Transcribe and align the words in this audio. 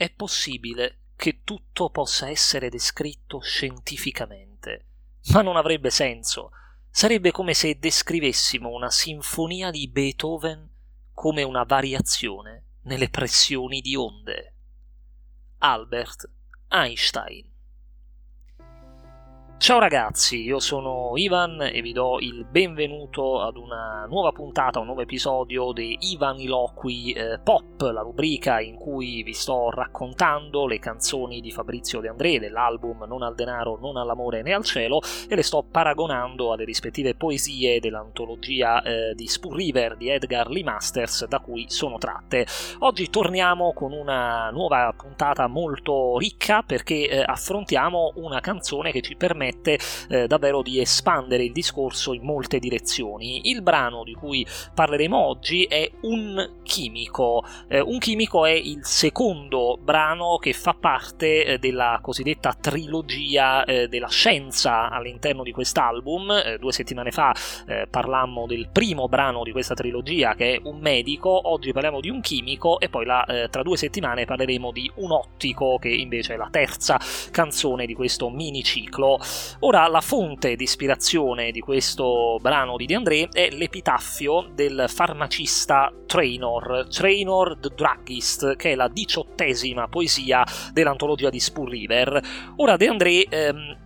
è 0.00 0.08
possibile 0.08 1.08
che 1.14 1.42
tutto 1.44 1.90
possa 1.90 2.30
essere 2.30 2.70
descritto 2.70 3.38
scientificamente, 3.40 4.86
ma 5.32 5.42
non 5.42 5.58
avrebbe 5.58 5.90
senso. 5.90 6.52
Sarebbe 6.88 7.32
come 7.32 7.52
se 7.52 7.78
descrivessimo 7.78 8.70
una 8.70 8.90
sinfonia 8.90 9.70
di 9.70 9.86
Beethoven 9.88 10.66
come 11.12 11.42
una 11.42 11.64
variazione 11.64 12.78
nelle 12.84 13.10
pressioni 13.10 13.82
di 13.82 13.94
onde. 13.94 14.54
Albert 15.58 16.30
Einstein 16.70 17.49
Ciao 19.60 19.78
ragazzi, 19.78 20.40
io 20.40 20.58
sono 20.58 21.12
Ivan 21.16 21.60
e 21.60 21.82
vi 21.82 21.92
do 21.92 22.18
il 22.18 22.46
benvenuto 22.46 23.42
ad 23.42 23.58
una 23.58 24.06
nuova 24.08 24.32
puntata, 24.32 24.78
un 24.78 24.86
nuovo 24.86 25.02
episodio 25.02 25.72
di 25.72 25.98
Ivan 26.00 26.40
Iloqui 26.40 27.12
eh, 27.12 27.38
Pop, 27.44 27.78
la 27.82 28.00
rubrica 28.00 28.58
in 28.60 28.76
cui 28.76 29.22
vi 29.22 29.34
sto 29.34 29.68
raccontando 29.68 30.66
le 30.66 30.78
canzoni 30.78 31.42
di 31.42 31.50
Fabrizio 31.50 32.00
De 32.00 32.08
André 32.08 32.38
dell'album 32.38 33.04
Non 33.06 33.22
al 33.22 33.34
denaro, 33.34 33.76
non 33.78 33.98
all'amore 33.98 34.40
né 34.40 34.54
al 34.54 34.64
cielo 34.64 35.02
e 35.28 35.34
le 35.36 35.42
sto 35.42 35.62
paragonando 35.70 36.52
alle 36.52 36.64
rispettive 36.64 37.14
poesie 37.14 37.80
dell'antologia 37.80 38.80
eh, 38.80 39.14
di 39.14 39.26
Spur 39.26 39.54
River 39.54 39.98
di 39.98 40.08
Edgar 40.08 40.48
Lee 40.48 40.64
Masters 40.64 41.26
da 41.26 41.38
cui 41.38 41.66
sono 41.68 41.98
tratte. 41.98 42.46
Oggi 42.78 43.10
torniamo 43.10 43.74
con 43.74 43.92
una 43.92 44.48
nuova 44.48 44.90
puntata 44.96 45.46
molto 45.48 46.16
ricca 46.16 46.62
perché 46.62 47.10
eh, 47.10 47.22
affrontiamo 47.22 48.12
una 48.14 48.40
canzone 48.40 48.90
che 48.90 49.02
ci 49.02 49.16
permette 49.16 49.48
permette 49.50 49.78
eh, 50.08 50.26
davvero 50.26 50.62
di 50.62 50.80
espandere 50.80 51.44
il 51.44 51.52
discorso 51.52 52.12
in 52.12 52.22
molte 52.22 52.58
direzioni. 52.58 53.50
Il 53.50 53.62
brano 53.62 54.04
di 54.04 54.14
cui 54.14 54.46
parleremo 54.74 55.16
oggi 55.16 55.64
è 55.64 55.90
Un 56.02 56.58
chimico. 56.62 57.44
Eh, 57.68 57.80
un 57.80 57.98
chimico 57.98 58.46
è 58.46 58.52
il 58.52 58.80
secondo 58.84 59.78
brano 59.80 60.38
che 60.38 60.52
fa 60.52 60.74
parte 60.74 61.44
eh, 61.44 61.58
della 61.58 61.98
cosiddetta 62.00 62.56
trilogia 62.58 63.64
eh, 63.64 63.88
della 63.88 64.08
scienza 64.08 64.88
all'interno 64.88 65.42
di 65.42 65.52
quest'album. 65.52 66.30
Eh, 66.30 66.58
due 66.58 66.72
settimane 66.72 67.10
fa 67.10 67.34
eh, 67.66 67.86
parlammo 67.90 68.46
del 68.46 68.68
primo 68.72 69.08
brano 69.08 69.42
di 69.42 69.52
questa 69.52 69.74
trilogia 69.74 70.34
che 70.34 70.54
è 70.54 70.60
Un 70.62 70.78
medico, 70.78 71.50
oggi 71.50 71.72
parliamo 71.72 72.00
di 72.00 72.08
un 72.08 72.20
chimico 72.20 72.78
e 72.78 72.88
poi 72.88 73.04
la, 73.04 73.48
tra 73.50 73.62
due 73.62 73.76
settimane 73.76 74.24
parleremo 74.24 74.70
di 74.70 74.90
Un 74.96 75.10
ottico 75.10 75.78
che 75.78 75.88
invece 75.88 76.34
è 76.34 76.36
la 76.36 76.48
terza 76.50 76.98
canzone 77.30 77.86
di 77.86 77.94
questo 77.94 78.28
miniciclo. 78.30 79.18
Ora, 79.60 79.86
la 79.88 80.00
fonte 80.00 80.56
di 80.56 80.64
ispirazione 80.64 81.50
di 81.50 81.60
questo 81.60 82.38
brano 82.40 82.76
di 82.76 82.86
De 82.86 82.94
André 82.94 83.28
è 83.30 83.50
l'epitaffio 83.50 84.50
del 84.54 84.86
farmacista 84.88 85.92
Trainor, 86.06 86.86
Trainor 86.88 87.58
the 87.58 87.70
Druggist, 87.74 88.56
che 88.56 88.72
è 88.72 88.74
la 88.74 88.88
diciottesima 88.88 89.88
poesia 89.88 90.44
dell'antologia 90.72 91.30
di 91.30 91.40
Spur 91.40 91.68
River. 91.68 92.20
Ora, 92.56 92.76
De 92.76 92.88
André 92.88 93.24
ehm, 93.28 93.76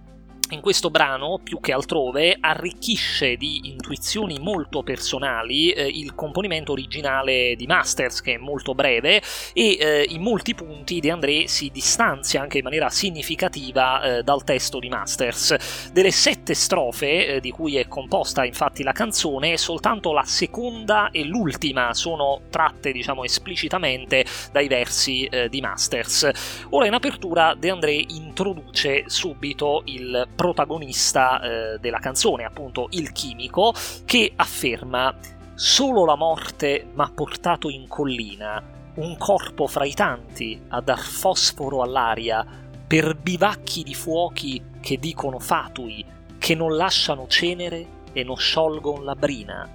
in 0.55 0.61
questo 0.61 0.91
brano, 0.91 1.41
più 1.43 1.61
che 1.61 1.73
altrove, 1.73 2.37
arricchisce 2.41 3.37
di 3.37 3.69
intuizioni 3.71 4.39
molto 4.39 4.83
personali 4.83 5.71
eh, 5.71 5.87
il 5.87 6.15
componimento 6.15 6.73
originale 6.73 7.55
di 7.57 7.67
Masters, 7.67 8.21
che 8.21 8.35
è 8.35 8.39
molto 8.39 8.75
breve, 8.75 9.21
e 9.53 9.77
eh, 9.79 10.07
in 10.09 10.23
molti 10.23 10.55
punti 10.55 11.01
De 11.01 11.11
André 11.11 11.47
si 11.49 11.71
distanzia 11.71 12.41
anche 12.41 12.59
in 12.59 12.65
maniera 12.65 12.89
significativa 12.89 14.03
eh, 14.03 14.23
dal 14.23 14.45
testo 14.45 14.79
di 14.79 14.89
Masters. 14.89 15.91
Delle 15.93 16.11
sette 16.11 16.55
strofe 16.55 17.27
eh, 17.27 17.41
di 17.41 17.51
cui 17.51 17.77
è 17.77 17.87
composta 17.87 18.45
infatti 18.45 18.83
la 18.83 18.93
canzone, 18.93 19.57
soltanto 19.59 20.13
la 20.13 20.25
seconda 20.25 21.11
e 21.11 21.25
l'ultima 21.25 21.93
sono 21.95 22.43
tratte, 22.49 22.93
diciamo, 22.93 23.25
esplicitamente 23.25 24.25
dai 24.53 24.69
versi 24.69 25.25
eh, 25.25 25.49
di 25.49 25.61
Masters. 25.61 26.31
Ora 26.71 26.87
in 26.87 26.95
apertura 26.95 27.55
De 27.55 27.71
André 27.71 28.03
introduce 28.09 29.05
subito 29.07 29.83
il 29.87 30.29
protagonista 30.45 31.41
eh, 31.41 31.79
della 31.79 32.01
canzone, 32.01 32.45
appunto 32.45 32.89
il 32.91 33.13
chimico, 33.13 33.73
che 34.05 34.31
afferma 34.37 35.15
Solo 35.57 36.05
la 36.05 36.17
morte 36.17 36.89
m'ha 36.95 37.11
portato 37.15 37.71
in 37.71 37.87
collina, 37.87 38.61
un 38.97 39.17
corpo 39.17 39.69
fra 39.69 39.85
i 39.85 39.95
tanti 39.95 40.61
a 40.69 40.81
dar 40.81 40.99
fosforo 40.99 41.81
all'aria, 41.81 42.45
per 42.87 43.15
bivacchi 43.15 43.85
di 43.85 43.95
fuochi 43.95 44.61
che 44.81 44.99
dicono 44.99 45.39
fatui, 45.39 46.05
che 46.37 46.57
non 46.57 46.75
lasciano 46.75 47.29
cenere 47.29 47.87
e 48.13 48.25
non 48.25 48.37
sciolgon 48.37 49.05
la 49.05 49.15
brina. 49.15 49.67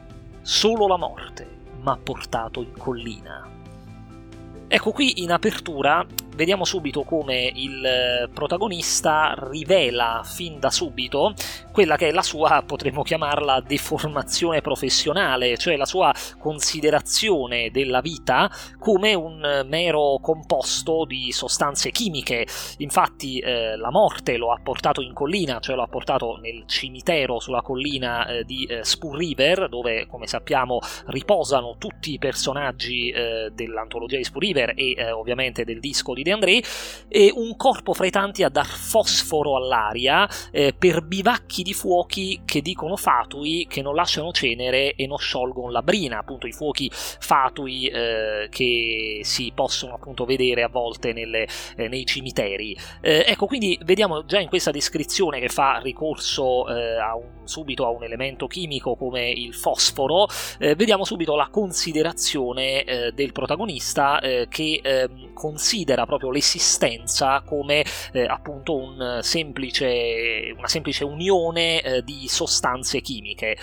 Solo 0.42 0.86
la 0.86 0.98
morte 0.98 1.48
m'ha 1.82 1.98
portato 1.98 2.62
in 2.62 2.74
collina. 2.78 3.48
Ecco 4.68 4.92
qui 4.92 5.24
in 5.24 5.32
apertura 5.32 6.06
vediamo 6.40 6.64
subito 6.64 7.04
come 7.04 7.52
il 7.54 7.84
eh, 7.84 8.30
protagonista 8.34 9.36
rivela 9.52 10.22
fin 10.24 10.58
da 10.58 10.72
subito 10.72 11.34
quella 11.70 11.98
che 11.98 12.08
è 12.08 12.12
la 12.12 12.22
sua, 12.22 12.64
potremmo 12.66 13.04
chiamarla, 13.04 13.60
deformazione 13.60 14.62
professionale, 14.62 15.58
cioè 15.58 15.76
la 15.76 15.86
sua 15.86 16.14
considerazione 16.38 17.72
della 17.72 18.00
vita 18.00 18.50
come 18.80 19.14
un 19.14 19.66
mero 19.68 20.20
composto 20.22 21.06
di 21.06 21.32
sostanze 21.34 21.92
chimiche. 21.92 22.48
Infatti 22.78 23.40
eh, 23.40 23.76
la 23.76 23.92
morte 23.92 24.38
lo 24.38 24.52
ha 24.52 24.60
portato 24.64 25.02
in 25.02 25.14
collina, 25.14 25.60
cioè 25.60 25.76
lo 25.76 25.84
ha 25.84 25.88
portato 25.88 26.38
nel 26.42 26.64
cimitero 26.66 27.40
sulla 27.40 27.62
collina 27.62 28.28
eh, 28.28 28.44
di 28.46 28.64
eh, 28.66 28.84
Spur 28.84 29.18
River, 29.18 29.68
dove 29.68 30.08
come 30.08 30.26
sappiamo 30.26 30.80
riposano 31.08 31.76
tutti 31.78 32.14
i 32.14 32.18
personaggi 32.18 33.10
eh, 33.10 33.52
dell'antologia 33.54 34.18
di 34.18 34.24
Spur 34.24 34.42
River 34.42 34.74
e 34.76 34.96
eh, 34.98 35.12
ovviamente 35.12 35.66
del 35.66 35.80
disco 35.80 36.14
di 36.14 36.24
De 36.30 36.36
André, 36.36 36.62
e 37.08 37.32
un 37.34 37.56
corpo 37.56 37.94
fra 37.94 38.06
i 38.06 38.12
tanti 38.12 38.44
a 38.44 38.50
dar 38.50 38.68
fosforo 38.68 39.56
all'aria 39.56 40.30
eh, 40.52 40.74
per 40.78 41.02
bivacchi 41.02 41.64
di 41.64 41.74
fuochi 41.74 42.42
che 42.46 42.62
dicono 42.62 42.96
fatui, 42.96 43.66
che 43.68 43.82
non 43.82 43.96
lasciano 43.96 44.32
cenere 44.32 44.94
e 44.94 45.08
non 45.08 45.18
sciolgono 45.18 45.72
la 45.72 45.82
brina, 45.82 46.20
appunto 46.20 46.46
i 46.46 46.52
fuochi 46.52 46.90
fatui 46.92 47.88
eh, 47.88 48.48
che 48.50 49.22
si 49.24 49.52
possono 49.56 49.96
appunto 49.96 50.26
vedere 50.26 50.62
a 50.62 50.70
volte 50.70 51.14
nelle, 51.14 51.48
eh, 51.76 51.88
nei 51.88 52.06
cimiteri. 52.06 52.78
Eh, 53.02 53.26
ecco, 53.28 53.48
quindi 53.48 53.80
vediamo 53.84 54.24
già 54.26 54.40
in 54.40 54.48
questa 54.48 54.72
descrizione 54.72 55.40
che 55.40 55.50
fa 55.50 55.80
ricorso 55.82 56.68
eh, 56.68 56.98
a 56.98 57.16
un, 57.16 57.48
subito 57.48 57.86
a 57.86 57.90
un 57.90 58.04
elemento 58.04 58.46
chimico 58.46 58.96
come 58.96 59.30
il 59.32 59.56
fosforo, 59.56 60.28
eh, 60.60 60.76
vediamo 60.76 61.04
subito 61.04 61.36
la 61.36 61.48
considerazione 61.50 62.58
del 63.14 63.32
protagonista 63.32 64.20
che 64.50 64.80
ehm, 64.84 65.34
considera 65.34 66.06
proprio 66.06 66.19
proprio 66.20 66.32
l'esistenza 66.32 67.42
come 67.46 67.84
eh, 68.12 68.26
appunto 68.26 68.76
un 68.76 69.20
semplice, 69.22 70.54
una 70.56 70.68
semplice 70.68 71.06
unione 71.06 71.82
eh, 71.82 72.04
di 72.04 72.28
sostanze 72.28 73.00
chimiche. 73.00 73.58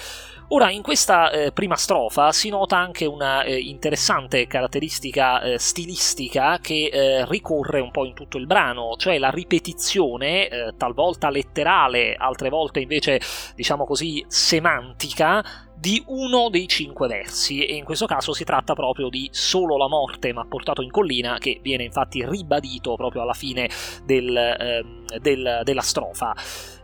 Ora, 0.50 0.70
in 0.70 0.82
questa 0.82 1.30
eh, 1.30 1.50
prima 1.50 1.74
strofa 1.74 2.30
si 2.30 2.50
nota 2.50 2.78
anche 2.78 3.04
una 3.04 3.42
eh, 3.42 3.58
interessante 3.58 4.46
caratteristica 4.46 5.40
eh, 5.40 5.58
stilistica 5.58 6.58
che 6.60 6.88
eh, 6.92 7.26
ricorre 7.26 7.80
un 7.80 7.90
po' 7.90 8.04
in 8.04 8.14
tutto 8.14 8.38
il 8.38 8.46
brano, 8.46 8.94
cioè 8.96 9.18
la 9.18 9.30
ripetizione, 9.30 10.48
eh, 10.48 10.74
talvolta 10.76 11.30
letterale, 11.30 12.14
altre 12.14 12.48
volte 12.48 12.78
invece, 12.78 13.20
diciamo 13.56 13.84
così, 13.84 14.24
semantica, 14.28 15.44
di 15.76 16.00
uno 16.06 16.48
dei 16.48 16.68
cinque 16.68 17.08
versi 17.08 17.64
e 17.64 17.74
in 17.74 17.84
questo 17.84 18.06
caso 18.06 18.32
si 18.32 18.44
tratta 18.44 18.74
proprio 18.74 19.08
di 19.08 19.28
Solo 19.32 19.76
la 19.76 19.88
morte 19.88 20.32
ma 20.32 20.46
portato 20.48 20.80
in 20.80 20.90
collina 20.90 21.36
che 21.38 21.58
viene 21.60 21.84
infatti 21.84 22.24
ribadito 22.24 22.94
proprio 22.94 23.22
alla 23.22 23.34
fine 23.34 23.68
del, 24.04 24.34
ehm, 24.36 25.18
del, 25.18 25.60
della 25.64 25.82
strofa. 25.82 26.34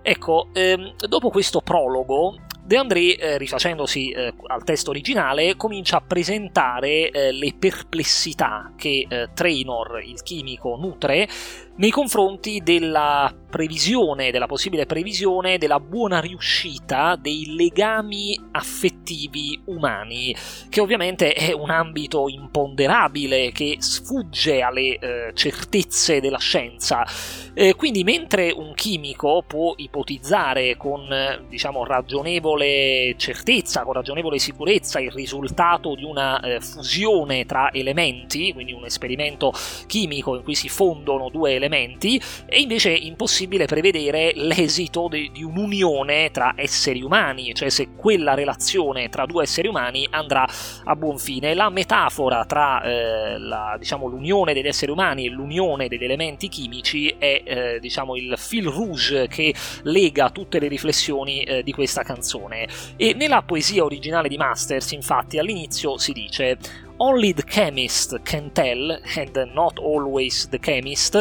Ecco, 0.03 0.49
ehm, 0.53 0.97
dopo 1.09 1.31
questo 1.31 1.61
prologo 1.61 2.35
De 2.65 2.77
André, 2.77 3.17
eh, 3.17 3.39
rifacendosi 3.39 4.11
eh, 4.11 4.35
al 4.47 4.63
testo 4.63 4.91
originale, 4.91 5.57
comincia 5.57 5.97
a 5.97 6.01
presentare 6.01 7.11
eh, 7.11 7.33
le 7.33 7.55
perplessità 7.59 8.73
che 8.77 9.05
eh, 9.09 9.31
Trainor, 9.35 10.01
il 10.05 10.23
chimico, 10.23 10.77
nutre 10.77 11.29
nei 11.77 11.91
confronti 11.91 12.61
della 12.63 13.35
previsione, 13.53 14.31
della 14.31 14.47
possibile 14.47 14.87
previsione 14.87 15.59
della 15.59 15.79
buona 15.79 16.21
riuscita 16.21 17.17
dei 17.17 17.55
legami 17.55 18.39
affettivi 18.53 19.61
umani, 19.67 20.35
che 20.71 20.81
ovviamente 20.81 21.35
è 21.35 21.53
un 21.53 21.69
ambito 21.69 22.29
imponderabile 22.29 23.53
che 23.53 23.77
sfugge 23.79 24.63
alle 24.63 24.99
eh, 24.99 25.31
certezze 25.35 26.21
della 26.21 26.39
scienza. 26.39 27.07
Eh, 27.53 27.75
quindi 27.75 28.05
mentre 28.05 28.51
un 28.51 28.73
chimico 28.73 29.45
può 29.47 29.75
ipotizzare 29.77 30.79
con 30.79 31.07
diciamo 31.51 31.85
ragionevole 31.85 33.15
certezza, 33.19 33.83
con 33.83 33.93
ragionevole 33.93 34.39
sicurezza 34.39 34.99
il 34.99 35.11
risultato 35.11 35.95
di 35.95 36.05
una 36.05 36.41
eh, 36.41 36.61
fusione 36.61 37.45
tra 37.45 37.71
elementi, 37.71 38.55
quindi 38.55 38.73
un 38.73 38.87
esperimento 38.87 39.53
chimico 39.87 40.37
in 40.37 40.43
cui 40.43 40.55
si 40.55 40.71
fondono 40.71 41.29
due 41.29 41.51
elementi, 41.51 41.62
è 41.69 42.57
invece 42.57 42.91
impossibile 42.91 43.67
prevedere 43.67 44.33
l'esito 44.35 45.09
de- 45.09 45.31
di 45.33 45.43
un'unione 45.43 46.31
tra 46.31 46.55
esseri 46.57 47.03
umani, 47.03 47.55
cioè 47.55 47.69
se 47.69 47.91
quella 47.97 48.35
relazione 48.35 49.09
tra 49.09 49.27
due 49.27 49.43
esseri 49.45 49.69
umani 49.69 50.07
andrà 50.11 50.49
a 50.85 50.97
buon 50.97 51.19
fine. 51.19 51.55
La 51.55 51.71
metafora 51.71 52.45
tra 52.45 52.83
eh, 52.83 53.39
la, 53.39 53.77
diciamo, 53.79 54.07
l'unione 54.07 54.55
degli 54.55 54.67
esseri 54.67 54.91
umani 54.91 55.27
e 55.27 55.31
l'unione 55.31 55.89
degli 55.89 56.05
elementi 56.05 56.49
chimici 56.49 57.15
è 57.19 57.43
eh, 57.45 57.79
diciamo, 57.81 58.17
il 58.17 58.35
fil 58.37 58.67
rouge 58.67 59.29
che 59.29 59.55
lega 59.85 60.31
tutte 60.31 60.59
le 60.59 60.69
riflessioni 60.69 61.43
eh, 61.43 61.63
di 61.63 61.73
questa 61.73 62.03
canzone. 62.03 62.69
E 62.97 63.15
nella 63.15 63.43
poesia 63.43 63.85
originale 63.85 64.29
di 64.29 64.37
Masters, 64.37 64.93
infatti, 64.93 65.39
all'inizio 65.39 65.99
si 65.99 66.13
dice 66.13 66.59
Only 67.05 67.33
the 67.33 67.43
chemist 67.43 68.15
can 68.25 68.51
tell, 68.51 68.93
and 69.17 69.55
not 69.57 69.81
always 69.81 70.47
the 70.47 70.59
chemist, 70.61 71.21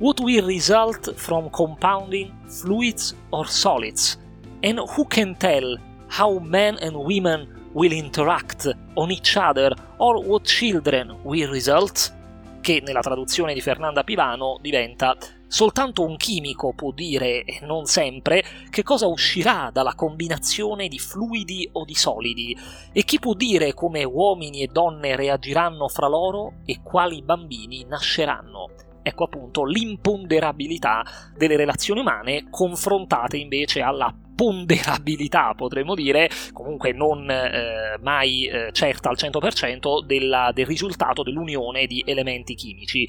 what 0.00 0.18
will 0.18 0.44
result 0.44 1.14
from 1.14 1.50
compounding 1.50 2.32
fluids 2.48 3.14
or 3.30 3.46
solids, 3.46 4.18
and 4.60 4.80
who 4.80 5.04
can 5.04 5.36
tell 5.36 5.76
how 6.08 6.40
men 6.40 6.78
and 6.82 6.96
women 6.96 7.46
will 7.72 7.92
interact 7.92 8.66
on 8.96 9.12
each 9.12 9.36
other 9.36 9.72
or 9.98 10.20
what 10.20 10.42
children 10.42 11.16
will 11.22 11.52
result, 11.52 12.12
che 12.60 12.82
nella 12.84 13.00
traduzione 13.00 13.54
di 13.54 13.60
Fernanda 13.60 14.02
Pivano 14.02 14.58
diventa 14.60 15.16
Soltanto 15.52 16.04
un 16.04 16.16
chimico 16.16 16.72
può 16.74 16.92
dire, 16.92 17.42
e 17.42 17.58
non 17.62 17.84
sempre, 17.84 18.44
che 18.70 18.84
cosa 18.84 19.08
uscirà 19.08 19.70
dalla 19.72 19.96
combinazione 19.96 20.86
di 20.86 21.00
fluidi 21.00 21.68
o 21.72 21.84
di 21.84 21.96
solidi, 21.96 22.56
e 22.92 23.02
chi 23.02 23.18
può 23.18 23.34
dire 23.34 23.74
come 23.74 24.04
uomini 24.04 24.62
e 24.62 24.68
donne 24.68 25.16
reagiranno 25.16 25.88
fra 25.88 26.06
loro 26.06 26.60
e 26.64 26.80
quali 26.84 27.20
bambini 27.22 27.84
nasceranno. 27.84 28.68
Ecco 29.02 29.24
appunto 29.24 29.64
l'imponderabilità 29.64 31.02
delle 31.36 31.56
relazioni 31.56 31.98
umane 31.98 32.46
confrontate 32.48 33.36
invece 33.36 33.80
alla 33.80 34.14
ponderabilità, 34.40 35.52
potremmo 35.54 35.94
dire, 35.94 36.30
comunque 36.54 36.92
non 36.92 37.28
eh, 37.28 37.98
mai 38.00 38.46
eh, 38.46 38.70
certa 38.72 39.10
al 39.10 39.16
100% 39.18 40.02
della, 40.02 40.50
del 40.54 40.64
risultato 40.64 41.22
dell'unione 41.22 41.84
di 41.84 42.02
elementi 42.06 42.54
chimici. 42.54 43.06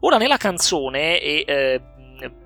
Ora 0.00 0.16
nella 0.16 0.38
canzone, 0.38 1.20
e 1.20 1.44
eh, 1.46 1.80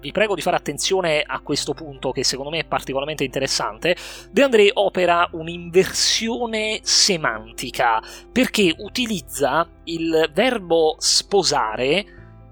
vi 0.01 0.13
prego 0.13 0.35
di 0.35 0.43
fare 0.43 0.57
attenzione 0.57 1.23
a 1.27 1.41
questo 1.41 1.73
punto 1.73 2.11
che 2.11 2.25
secondo 2.25 2.51
me 2.51 2.59
è 2.59 2.65
particolarmente 2.67 3.25
interessante, 3.25 3.97
De 4.31 4.43
André 4.43 4.69
opera 4.75 5.31
un'inversione 5.33 6.81
semantica 6.83 8.03
perché 8.31 8.75
utilizza 8.77 9.67
il 9.85 10.31
verbo 10.35 10.97
sposare 10.99 12.05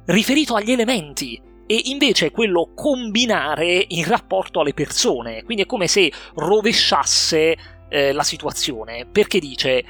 riferito 0.06 0.54
agli 0.54 0.72
elementi 0.72 1.52
e 1.66 1.80
invece 1.84 2.30
quello 2.30 2.70
combinare 2.74 3.84
in 3.88 4.04
rapporto 4.04 4.60
alle 4.60 4.74
persone. 4.74 5.42
Quindi 5.44 5.62
è 5.64 5.66
come 5.66 5.86
se 5.86 6.12
rovesciasse 6.34 7.56
eh, 7.88 8.12
la 8.12 8.22
situazione, 8.22 9.06
perché 9.06 9.38
dice 9.38 9.84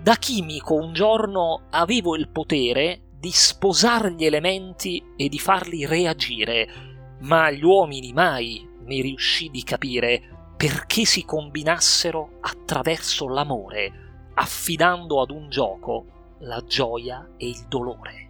da 0.00 0.14
chimico 0.14 0.74
un 0.74 0.92
giorno 0.92 1.64
avevo 1.70 2.16
il 2.16 2.28
potere 2.28 3.02
di 3.18 3.30
sposare 3.32 4.12
gli 4.12 4.24
elementi 4.24 5.02
e 5.14 5.28
di 5.28 5.38
farli 5.38 5.84
reagire, 5.84 6.68
ma 7.20 7.50
gli 7.50 7.62
uomini 7.62 8.12
mai 8.14 8.66
mi 8.84 9.02
riuscì 9.02 9.50
di 9.50 9.62
capire 9.62 10.54
perché 10.56 11.04
si 11.04 11.24
combinassero 11.24 12.38
attraverso 12.40 13.28
l'amore, 13.28 14.30
affidando 14.34 15.20
ad 15.20 15.30
un 15.30 15.50
gioco 15.50 16.06
la 16.40 16.62
gioia 16.66 17.28
e 17.36 17.48
il 17.48 17.66
dolore. 17.68 18.29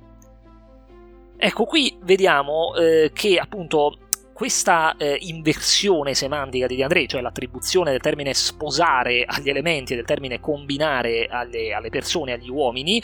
Ecco, 1.42 1.64
qui 1.64 1.96
vediamo 2.02 2.74
eh, 2.74 3.12
che 3.14 3.38
appunto 3.38 3.96
questa 4.34 4.94
eh, 4.98 5.16
inversione 5.20 6.12
semantica 6.12 6.66
di 6.66 6.76
De 6.76 6.82
André, 6.82 7.06
cioè 7.06 7.22
l'attribuzione 7.22 7.92
del 7.92 8.00
termine 8.00 8.34
sposare 8.34 9.24
agli 9.26 9.48
elementi 9.48 9.94
e 9.94 9.96
del 9.96 10.04
termine 10.04 10.38
combinare 10.38 11.28
alle, 11.30 11.72
alle 11.72 11.88
persone, 11.88 12.34
agli 12.34 12.50
uomini, 12.50 13.02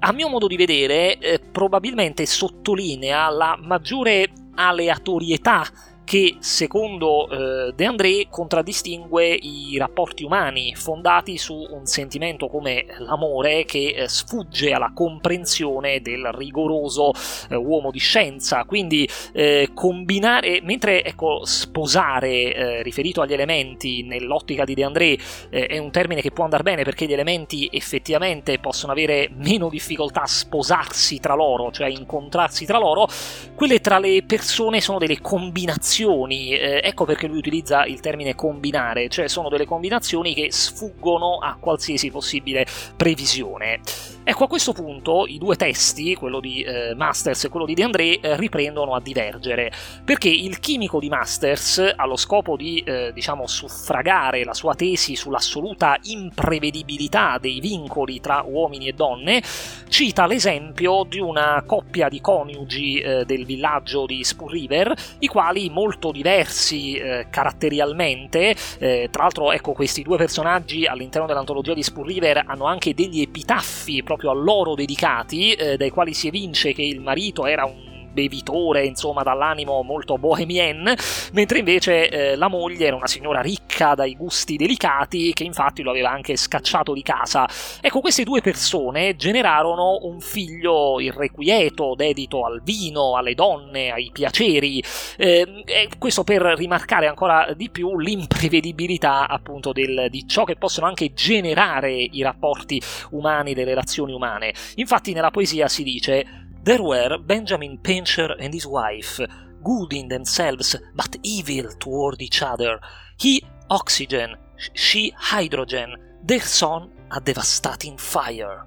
a 0.00 0.12
mio 0.12 0.28
modo 0.28 0.48
di 0.48 0.56
vedere, 0.56 1.16
eh, 1.18 1.38
probabilmente 1.38 2.26
sottolinea 2.26 3.28
la 3.30 3.56
maggiore 3.56 4.32
aleatorietà 4.56 5.64
che 6.10 6.38
secondo 6.40 7.28
eh, 7.28 7.72
De 7.72 7.84
André 7.84 8.26
contraddistingue 8.28 9.28
i 9.28 9.76
rapporti 9.78 10.24
umani 10.24 10.74
fondati 10.74 11.38
su 11.38 11.54
un 11.70 11.86
sentimento 11.86 12.48
come 12.48 12.84
l'amore 12.98 13.64
che 13.64 13.94
eh, 13.96 14.08
sfugge 14.08 14.72
alla 14.72 14.90
comprensione 14.92 16.00
del 16.00 16.32
rigoroso 16.32 17.12
eh, 17.48 17.54
uomo 17.54 17.92
di 17.92 18.00
scienza. 18.00 18.64
Quindi 18.64 19.08
eh, 19.32 19.70
combinare, 19.72 20.60
mentre 20.64 21.04
ecco, 21.04 21.44
sposare 21.44 22.54
eh, 22.56 22.82
riferito 22.82 23.20
agli 23.20 23.34
elementi 23.34 24.02
nell'ottica 24.02 24.64
di 24.64 24.74
De 24.74 24.82
André 24.82 25.16
eh, 25.48 25.66
è 25.66 25.78
un 25.78 25.92
termine 25.92 26.22
che 26.22 26.32
può 26.32 26.42
andare 26.42 26.64
bene 26.64 26.82
perché 26.82 27.06
gli 27.06 27.12
elementi 27.12 27.68
effettivamente 27.70 28.58
possono 28.58 28.90
avere 28.90 29.30
meno 29.36 29.68
difficoltà 29.68 30.22
a 30.22 30.26
sposarsi 30.26 31.20
tra 31.20 31.36
loro, 31.36 31.70
cioè 31.70 31.86
a 31.86 31.90
incontrarsi 31.90 32.66
tra 32.66 32.78
loro, 32.78 33.06
quelle 33.54 33.80
tra 33.80 34.00
le 34.00 34.24
persone 34.24 34.80
sono 34.80 34.98
delle 34.98 35.20
combinazioni 35.20 35.98
combinazioni, 36.00 36.52
eh, 36.52 36.80
ecco 36.82 37.04
perché 37.04 37.26
lui 37.26 37.38
utilizza 37.38 37.84
il 37.84 38.00
termine 38.00 38.34
combinare, 38.34 39.08
cioè 39.08 39.28
sono 39.28 39.48
delle 39.48 39.66
combinazioni 39.66 40.34
che 40.34 40.50
sfuggono 40.50 41.38
a 41.38 41.56
qualsiasi 41.60 42.10
possibile 42.10 42.66
previsione. 42.96 43.80
Ecco, 44.22 44.44
a 44.44 44.48
questo 44.48 44.72
punto 44.72 45.26
i 45.26 45.38
due 45.38 45.56
testi, 45.56 46.14
quello 46.14 46.40
di 46.40 46.62
eh, 46.62 46.94
Masters 46.94 47.44
e 47.44 47.48
quello 47.48 47.66
di 47.66 47.74
De 47.74 47.82
André, 47.82 48.20
eh, 48.20 48.36
riprendono 48.36 48.94
a 48.94 49.00
divergere, 49.00 49.72
perché 50.04 50.28
il 50.28 50.60
chimico 50.60 51.00
di 51.00 51.08
Masters, 51.08 51.94
allo 51.96 52.16
scopo 52.16 52.56
di, 52.56 52.82
eh, 52.86 53.12
diciamo, 53.12 53.46
suffragare 53.46 54.44
la 54.44 54.54
sua 54.54 54.74
tesi 54.74 55.16
sull'assoluta 55.16 55.96
imprevedibilità 56.02 57.38
dei 57.40 57.60
vincoli 57.60 58.20
tra 58.20 58.44
uomini 58.46 58.88
e 58.88 58.92
donne, 58.92 59.42
cita 59.88 60.26
l'esempio 60.26 61.04
di 61.08 61.18
una 61.18 61.62
coppia 61.66 62.08
di 62.08 62.20
coniugi 62.20 63.00
eh, 63.00 63.24
del 63.24 63.44
villaggio 63.44 64.06
di 64.06 64.22
Spur 64.22 64.52
River, 64.52 64.94
i 65.20 65.26
quali 65.26 65.68
molto 65.70 65.89
diversi 66.12 66.94
eh, 66.94 67.26
caratterialmente, 67.30 68.54
eh, 68.78 69.08
tra 69.10 69.22
l'altro 69.24 69.52
ecco 69.52 69.72
questi 69.72 70.02
due 70.02 70.16
personaggi 70.16 70.86
all'interno 70.86 71.26
dell'antologia 71.26 71.74
di 71.74 71.82
Spur 71.82 72.06
River 72.06 72.44
hanno 72.46 72.64
anche 72.64 72.94
degli 72.94 73.20
epitaffi 73.20 74.02
proprio 74.02 74.30
a 74.30 74.34
loro 74.34 74.74
dedicati, 74.74 75.52
eh, 75.52 75.76
dai 75.76 75.90
quali 75.90 76.14
si 76.14 76.28
evince 76.28 76.72
che 76.72 76.82
il 76.82 77.00
marito 77.00 77.46
era 77.46 77.64
un 77.64 77.89
bevitore, 78.12 78.84
insomma, 78.84 79.22
dall'animo 79.22 79.82
molto 79.82 80.18
bohemien, 80.18 80.94
mentre 81.32 81.58
invece 81.58 82.08
eh, 82.08 82.36
la 82.36 82.48
moglie 82.48 82.86
era 82.86 82.96
una 82.96 83.06
signora 83.06 83.40
ricca 83.40 83.94
dai 83.94 84.16
gusti 84.16 84.56
delicati, 84.56 85.32
che 85.32 85.44
infatti 85.44 85.82
lo 85.82 85.90
aveva 85.90 86.10
anche 86.10 86.36
scacciato 86.36 86.92
di 86.92 87.02
casa. 87.02 87.48
Ecco, 87.80 88.00
queste 88.00 88.24
due 88.24 88.40
persone 88.40 89.16
generarono 89.16 90.00
un 90.02 90.20
figlio 90.20 91.00
irrequieto, 91.00 91.94
dedito 91.94 92.44
al 92.44 92.60
vino, 92.62 93.16
alle 93.16 93.34
donne, 93.34 93.90
ai 93.90 94.10
piaceri, 94.12 94.82
eh, 95.16 95.62
e 95.64 95.88
questo 95.98 96.24
per 96.24 96.42
rimarcare 96.42 97.06
ancora 97.06 97.52
di 97.56 97.70
più 97.70 97.98
l'imprevedibilità 97.98 99.28
appunto 99.28 99.72
del, 99.72 100.08
di 100.10 100.26
ciò 100.26 100.44
che 100.44 100.56
possono 100.56 100.86
anche 100.86 101.12
generare 101.12 101.92
i 101.92 102.22
rapporti 102.22 102.80
umani, 103.10 103.54
le 103.54 103.64
relazioni 103.64 104.12
umane. 104.12 104.52
Infatti 104.76 105.12
nella 105.12 105.30
poesia 105.30 105.68
si 105.68 105.82
dice 105.82 106.48
There 106.62 106.82
were 106.82 107.18
Benjamin 107.18 107.78
Pincher 107.80 108.36
and 108.38 108.52
his 108.52 108.66
wife, 108.66 109.18
good 109.62 109.94
in 109.94 110.08
themselves 110.08 110.78
but 110.94 111.16
evil 111.22 111.74
toward 111.78 112.20
each 112.20 112.42
other. 112.42 112.78
He 113.16 113.42
oxygen, 113.70 114.36
she 114.74 115.10
hydrogen, 115.16 115.96
their 116.22 116.42
son 116.42 116.90
a 117.08 117.20
devastating 117.20 117.96
fire. 117.96 118.66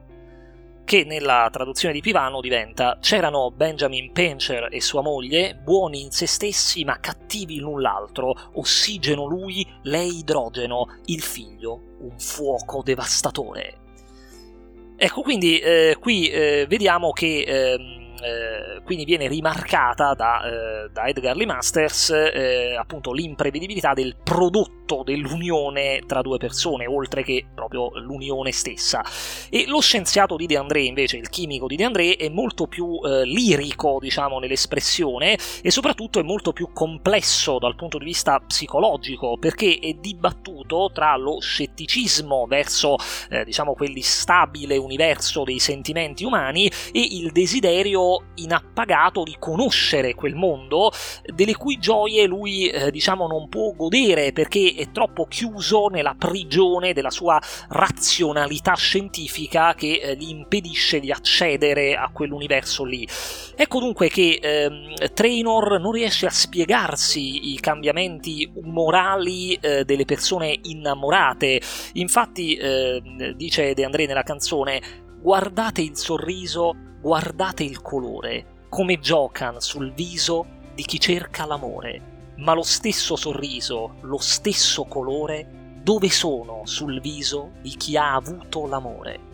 Che 0.83 1.03
nella 1.05 1.47
traduzione 1.51 1.93
di 1.93 2.01
Pivano 2.01 2.41
diventa 2.41 2.97
c'erano 2.99 3.51
Benjamin 3.51 4.11
Pincher 4.11 4.69
e 4.71 4.81
sua 4.81 5.03
moglie, 5.03 5.55
buoni 5.55 6.01
in 6.01 6.09
se 6.09 6.25
stessi 6.25 6.83
ma 6.83 6.99
cattivi 6.99 7.59
l'un 7.59 7.79
l'altro, 7.79 8.33
ossigeno 8.53 9.25
lui, 9.25 9.65
lei 9.83 10.17
idrogeno, 10.17 10.97
il 11.05 11.21
figlio, 11.21 11.79
un 11.99 12.17
fuoco 12.17 12.81
devastatore. 12.81 13.81
Ecco, 15.03 15.21
quindi 15.21 15.59
eh, 15.59 15.97
qui 15.99 16.29
eh, 16.29 16.65
vediamo 16.65 17.11
che 17.11 17.43
eh, 18.23 18.81
quindi 18.83 19.05
viene 19.05 19.27
rimarcata 19.27 20.13
da, 20.13 20.43
eh, 20.43 20.89
da 20.91 21.05
Edgar 21.07 21.35
Lee 21.35 21.45
Masters 21.45 22.09
eh, 22.09 22.75
appunto 22.75 23.11
l'imprevedibilità 23.11 23.93
del 23.93 24.15
prodotto 24.23 25.03
dell'unione 25.03 26.01
tra 26.05 26.21
due 26.21 26.37
persone, 26.37 26.85
oltre 26.85 27.23
che 27.23 27.45
proprio 27.53 27.89
l'unione 27.99 28.51
stessa. 28.51 29.03
E 29.49 29.65
lo 29.67 29.79
scienziato 29.79 30.35
di 30.35 30.45
De 30.45 30.57
André, 30.57 30.81
invece, 30.83 31.17
il 31.17 31.29
chimico 31.29 31.67
di 31.67 31.75
De 31.75 31.83
André, 31.83 32.15
è 32.15 32.29
molto 32.29 32.67
più 32.67 32.99
eh, 33.03 33.25
lirico, 33.25 33.97
diciamo, 33.99 34.39
nell'espressione 34.39 35.37
e 35.61 35.71
soprattutto 35.71 36.19
è 36.19 36.23
molto 36.23 36.53
più 36.53 36.71
complesso 36.73 37.59
dal 37.59 37.75
punto 37.75 37.97
di 37.97 38.05
vista 38.05 38.39
psicologico, 38.39 39.37
perché 39.37 39.79
è 39.79 39.93
dibattuto 39.93 40.91
tra 40.93 41.15
lo 41.17 41.39
scetticismo 41.39 42.45
verso, 42.45 42.97
eh, 43.29 43.43
diciamo, 43.43 43.73
quell'instabile 43.73 44.77
universo 44.77 45.43
dei 45.43 45.59
sentimenti 45.59 46.23
umani 46.23 46.67
e 46.91 47.07
il 47.11 47.31
desiderio 47.31 48.12
inappagato 48.35 49.23
di 49.23 49.35
conoscere 49.39 50.13
quel 50.13 50.35
mondo, 50.35 50.91
delle 51.33 51.55
cui 51.55 51.77
gioie 51.79 52.25
lui, 52.25 52.69
eh, 52.69 52.91
diciamo, 52.91 53.27
non 53.27 53.49
può 53.49 53.71
godere 53.73 54.31
perché 54.31 54.73
è 54.75 54.91
troppo 54.91 55.25
chiuso 55.25 55.87
nella 55.87 56.15
prigione 56.17 56.93
della 56.93 57.09
sua 57.09 57.39
razionalità 57.69 58.73
scientifica 58.75 59.73
che 59.73 59.99
eh, 60.01 60.15
gli 60.15 60.29
impedisce 60.29 60.99
di 60.99 61.11
accedere 61.11 61.95
a 61.95 62.09
quell'universo 62.11 62.83
lì. 62.83 63.07
Ecco 63.55 63.79
dunque 63.79 64.09
che 64.09 64.39
ehm, 64.41 64.93
Trainor 65.13 65.79
non 65.79 65.91
riesce 65.91 66.25
a 66.25 66.31
spiegarsi 66.31 67.53
i 67.53 67.59
cambiamenti 67.59 68.49
umorali 68.55 69.53
eh, 69.55 69.83
delle 69.85 70.05
persone 70.05 70.57
innamorate. 70.63 71.61
Infatti, 71.93 72.55
eh, 72.55 73.01
dice 73.35 73.73
De 73.73 73.85
André 73.85 74.05
nella 74.05 74.23
canzone, 74.23 74.81
guardate 75.23 75.81
il 75.81 75.95
sorriso, 75.95 76.75
guardate 76.99 77.63
il 77.63 77.81
colore, 77.81 78.65
come 78.67 78.99
giocano 78.99 79.61
sul 79.61 79.93
viso 79.93 80.45
di 80.75 80.83
chi 80.83 80.99
cerca 80.99 81.45
l'amore. 81.45 82.33
Ma 82.39 82.53
lo 82.53 82.61
stesso 82.61 83.15
sorriso, 83.15 83.95
lo 84.01 84.17
stesso 84.17 84.83
colore, 84.83 85.77
dove 85.81 86.09
sono 86.09 86.63
sul 86.65 86.99
viso 86.99 87.51
di 87.61 87.69
chi 87.77 87.95
ha 87.95 88.15
avuto 88.15 88.67
l'amore? 88.67 89.31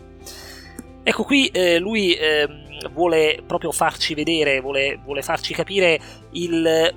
Ecco 1.02 1.24
qui 1.24 1.48
eh, 1.48 1.80
lui 1.80 2.14
eh, 2.14 2.46
vuole 2.92 3.42
proprio 3.44 3.72
farci 3.72 4.14
vedere, 4.14 4.60
vuole, 4.60 5.00
vuole 5.02 5.22
farci 5.22 5.52
capire 5.52 6.00
il 6.32 6.94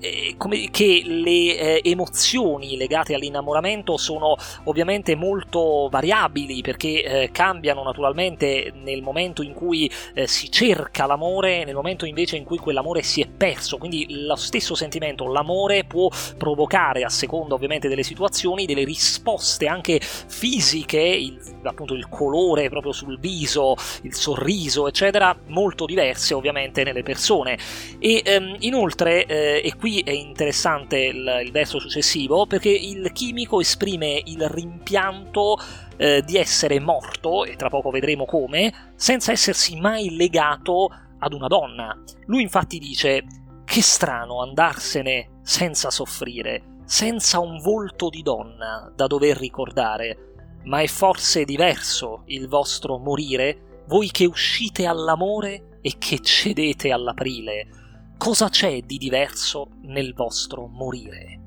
eh, 0.00 0.34
come, 0.36 0.70
che 0.70 1.02
le 1.04 1.80
eh, 1.80 1.80
emozioni 1.84 2.76
legate 2.76 3.14
all'innamoramento 3.14 3.96
sono 3.96 4.36
ovviamente 4.64 5.14
molto 5.14 5.88
variabili 5.90 6.60
perché 6.62 7.02
eh, 7.02 7.30
cambiano 7.32 7.82
naturalmente 7.82 8.72
nel 8.82 9.02
momento 9.02 9.42
in 9.42 9.52
cui 9.52 9.90
eh, 10.14 10.26
si 10.26 10.50
cerca 10.50 11.06
l'amore, 11.06 11.64
nel 11.64 11.74
momento 11.74 12.04
invece 12.04 12.36
in 12.36 12.44
cui 12.44 12.58
quell'amore 12.58 13.02
si 13.02 13.20
è 13.20 13.26
perso. 13.26 13.78
Quindi 13.78 14.06
lo 14.08 14.36
stesso 14.36 14.74
sentimento, 14.74 15.26
l'amore 15.26 15.84
può 15.84 16.08
provocare 16.36 17.02
a 17.02 17.08
seconda 17.08 17.54
ovviamente 17.54 17.88
delle 17.88 18.02
situazioni 18.02 18.66
delle 18.66 18.84
risposte 18.84 19.66
anche 19.66 20.00
fisiche, 20.00 21.00
il, 21.00 21.38
appunto 21.62 21.94
il 21.94 22.08
colore 22.08 22.68
proprio 22.68 22.92
sul 22.92 23.18
viso, 23.18 23.74
il 24.02 24.14
sorriso, 24.14 24.86
eccetera, 24.86 25.36
molto 25.46 25.86
diverse 25.86 26.34
ovviamente 26.34 26.84
nelle 26.84 27.02
persone. 27.02 27.58
E 27.98 28.22
ehm, 28.24 28.56
inoltre, 28.60 29.26
eh, 29.26 29.60
e 29.64 29.76
qui 29.76 29.87
qui 29.88 30.00
è 30.00 30.10
interessante 30.10 30.98
il, 30.98 31.40
il 31.46 31.50
verso 31.50 31.78
successivo 31.80 32.44
perché 32.44 32.68
il 32.68 33.10
chimico 33.12 33.58
esprime 33.58 34.20
il 34.26 34.46
rimpianto 34.46 35.56
eh, 35.96 36.22
di 36.26 36.36
essere 36.36 36.78
morto, 36.78 37.46
e 37.46 37.56
tra 37.56 37.70
poco 37.70 37.90
vedremo 37.90 38.26
come, 38.26 38.92
senza 38.96 39.32
essersi 39.32 39.80
mai 39.80 40.14
legato 40.14 40.90
ad 41.18 41.32
una 41.32 41.46
donna. 41.46 41.98
Lui 42.26 42.42
infatti 42.42 42.78
dice 42.78 43.24
che 43.64 43.80
strano 43.80 44.42
andarsene 44.42 45.38
senza 45.42 45.90
soffrire, 45.90 46.80
senza 46.84 47.38
un 47.38 47.58
volto 47.58 48.10
di 48.10 48.20
donna 48.20 48.92
da 48.94 49.06
dover 49.06 49.38
ricordare, 49.38 50.34
ma 50.64 50.80
è 50.80 50.86
forse 50.86 51.44
diverso 51.44 52.24
il 52.26 52.46
vostro 52.46 52.98
morire, 52.98 53.82
voi 53.86 54.10
che 54.10 54.26
uscite 54.26 54.84
all'amore 54.84 55.78
e 55.80 55.94
che 55.96 56.20
cedete 56.20 56.92
all'aprile 56.92 57.77
cosa 58.18 58.48
c'è 58.48 58.80
di 58.82 58.98
diverso 58.98 59.68
nel 59.82 60.12
vostro 60.12 60.66
morire? 60.66 61.40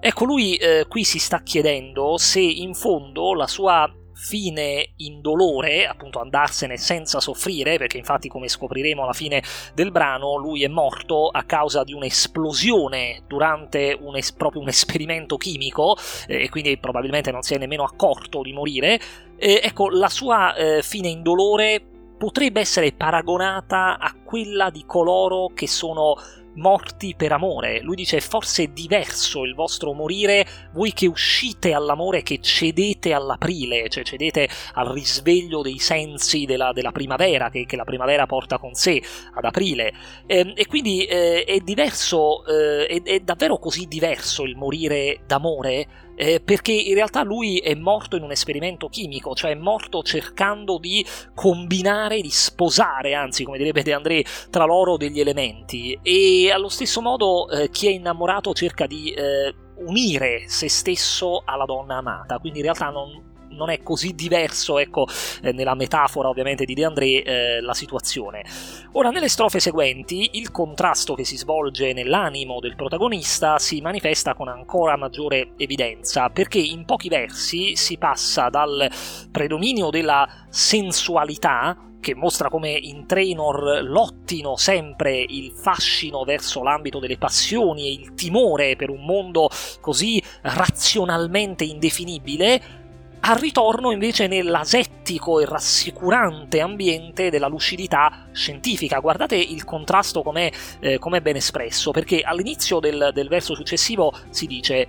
Ecco, 0.00 0.24
lui 0.24 0.56
eh, 0.56 0.86
qui 0.88 1.04
si 1.04 1.20
sta 1.20 1.42
chiedendo 1.42 2.16
se 2.18 2.40
in 2.40 2.74
fondo 2.74 3.34
la 3.34 3.46
sua 3.46 3.88
fine 4.14 4.92
indolore, 4.96 5.86
appunto 5.86 6.20
andarsene 6.20 6.76
senza 6.76 7.20
soffrire, 7.20 7.76
perché 7.76 7.98
infatti 7.98 8.28
come 8.28 8.48
scopriremo 8.48 9.02
alla 9.02 9.12
fine 9.12 9.42
del 9.74 9.90
brano 9.90 10.36
lui 10.36 10.64
è 10.64 10.68
morto 10.68 11.28
a 11.28 11.42
causa 11.44 11.84
di 11.84 11.92
un'esplosione 11.92 13.24
durante 13.26 13.96
un 14.00 14.16
es- 14.16 14.32
proprio 14.32 14.62
un 14.62 14.68
esperimento 14.68 15.36
chimico 15.36 15.96
eh, 16.26 16.44
e 16.44 16.48
quindi 16.48 16.78
probabilmente 16.78 17.30
non 17.30 17.42
si 17.42 17.54
è 17.54 17.58
nemmeno 17.58 17.84
accorto 17.84 18.42
di 18.42 18.52
morire. 18.52 19.00
Eh, 19.36 19.60
ecco, 19.62 19.88
la 19.90 20.08
sua 20.08 20.54
eh, 20.54 20.82
fine 20.82 21.08
indolore 21.08 21.84
potrebbe 22.16 22.60
essere 22.60 22.92
paragonata 22.92 23.98
a 23.98 24.14
quella 24.32 24.70
di 24.70 24.84
coloro 24.86 25.50
che 25.52 25.68
sono 25.68 26.16
morti 26.54 27.14
per 27.14 27.32
amore. 27.32 27.82
Lui 27.82 27.96
dice 27.96 28.18
forse 28.22 28.62
è 28.62 28.66
diverso 28.68 29.44
il 29.44 29.54
vostro 29.54 29.92
morire, 29.92 30.46
voi 30.72 30.94
che 30.94 31.06
uscite 31.06 31.74
all'amore, 31.74 32.22
che 32.22 32.40
cedete 32.40 33.12
all'aprile, 33.12 33.90
cioè 33.90 34.02
cedete 34.02 34.48
al 34.72 34.86
risveglio 34.86 35.60
dei 35.60 35.78
sensi 35.78 36.46
della, 36.46 36.72
della 36.72 36.92
primavera, 36.92 37.50
che, 37.50 37.66
che, 37.66 37.76
la 37.76 37.84
primavera 37.84 38.24
porta 38.24 38.56
con 38.56 38.72
sé 38.72 39.02
ad 39.34 39.44
aprile. 39.44 39.92
Eh, 40.24 40.54
e 40.56 40.66
quindi 40.66 41.04
eh, 41.04 41.44
è 41.44 41.58
diverso, 41.58 42.46
eh, 42.46 42.86
è, 42.86 43.02
è 43.02 43.20
davvero 43.20 43.58
così 43.58 43.86
diverso 43.86 44.44
il 44.44 44.56
morire 44.56 45.20
d'amore? 45.26 46.01
Eh, 46.14 46.40
perché 46.40 46.72
in 46.72 46.94
realtà 46.94 47.22
lui 47.22 47.58
è 47.58 47.74
morto 47.74 48.16
in 48.16 48.22
un 48.22 48.30
esperimento 48.30 48.88
chimico, 48.88 49.34
cioè 49.34 49.52
è 49.52 49.54
morto 49.54 50.02
cercando 50.02 50.78
di 50.78 51.04
combinare, 51.34 52.20
di 52.20 52.30
sposare, 52.30 53.14
anzi 53.14 53.44
come 53.44 53.58
direbbe 53.58 53.82
De 53.82 53.92
André, 53.92 54.24
tra 54.50 54.64
loro 54.64 54.96
degli 54.96 55.20
elementi. 55.20 55.98
E 56.02 56.50
allo 56.50 56.68
stesso 56.68 57.00
modo 57.00 57.48
eh, 57.48 57.70
chi 57.70 57.86
è 57.88 57.90
innamorato 57.90 58.52
cerca 58.52 58.86
di 58.86 59.10
eh, 59.10 59.54
unire 59.84 60.44
se 60.46 60.68
stesso 60.68 61.42
alla 61.44 61.64
donna 61.64 61.96
amata, 61.96 62.38
quindi 62.38 62.58
in 62.58 62.64
realtà 62.64 62.90
non, 62.90 63.31
non 63.62 63.70
è 63.70 63.82
così 63.82 64.14
diverso, 64.14 64.78
ecco, 64.78 65.06
eh, 65.40 65.52
nella 65.52 65.76
metafora 65.76 66.28
ovviamente 66.28 66.64
di 66.64 66.74
De 66.74 66.84
André, 66.84 67.22
eh, 67.22 67.60
la 67.60 67.74
situazione. 67.74 68.44
Ora, 68.92 69.10
nelle 69.10 69.28
strofe 69.28 69.60
seguenti, 69.60 70.30
il 70.32 70.50
contrasto 70.50 71.14
che 71.14 71.24
si 71.24 71.36
svolge 71.36 71.92
nell'animo 71.92 72.58
del 72.58 72.74
protagonista 72.74 73.58
si 73.58 73.80
manifesta 73.80 74.34
con 74.34 74.48
ancora 74.48 74.96
maggiore 74.96 75.52
evidenza, 75.56 76.28
perché 76.28 76.58
in 76.58 76.84
pochi 76.84 77.08
versi 77.08 77.76
si 77.76 77.96
passa 77.98 78.48
dal 78.48 78.90
predominio 79.30 79.90
della 79.90 80.28
sensualità 80.48 81.76
che 82.02 82.16
mostra 82.16 82.48
come 82.48 82.72
in 82.72 83.06
Trainor 83.06 83.84
lottino 83.84 84.56
sempre 84.56 85.24
il 85.26 85.52
fascino 85.52 86.24
verso 86.24 86.64
l'ambito 86.64 86.98
delle 86.98 87.16
passioni 87.16 87.86
e 87.86 87.92
il 87.92 88.14
timore 88.14 88.74
per 88.74 88.90
un 88.90 89.04
mondo 89.04 89.48
così 89.80 90.20
razionalmente 90.42 91.62
indefinibile, 91.62 92.81
al 93.24 93.36
ritorno 93.36 93.92
invece 93.92 94.26
nell'asettico 94.26 95.38
e 95.38 95.44
rassicurante 95.44 96.60
ambiente 96.60 97.30
della 97.30 97.46
lucidità 97.46 98.26
scientifica. 98.32 98.98
Guardate 98.98 99.36
il 99.36 99.64
contrasto 99.64 100.22
com'è, 100.22 100.50
eh, 100.80 100.98
com'è 100.98 101.20
ben 101.20 101.36
espresso, 101.36 101.92
perché 101.92 102.22
all'inizio 102.22 102.80
del, 102.80 103.10
del 103.14 103.28
verso 103.28 103.54
successivo 103.54 104.12
si 104.30 104.46
dice 104.46 104.88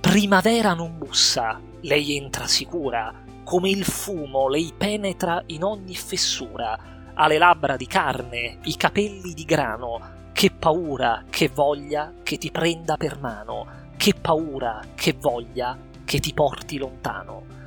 Primavera 0.00 0.74
non 0.74 0.98
bussa, 0.98 1.58
lei 1.82 2.16
entra 2.16 2.46
sicura, 2.46 3.14
come 3.44 3.70
il 3.70 3.84
fumo 3.84 4.48
lei 4.48 4.72
penetra 4.76 5.42
in 5.46 5.64
ogni 5.64 5.94
fessura, 5.94 6.78
ha 7.14 7.26
le 7.26 7.38
labbra 7.38 7.76
di 7.76 7.86
carne, 7.86 8.58
i 8.64 8.76
capelli 8.76 9.32
di 9.32 9.44
grano, 9.44 10.18
che 10.32 10.50
paura, 10.50 11.24
che 11.30 11.48
voglia 11.48 12.12
che 12.22 12.36
ti 12.36 12.50
prenda 12.50 12.96
per 12.98 13.18
mano, 13.18 13.66
che 13.96 14.12
paura, 14.14 14.80
che 14.94 15.14
voglia 15.18 15.78
che 16.04 16.18
ti 16.18 16.34
porti 16.34 16.76
lontano. 16.76 17.59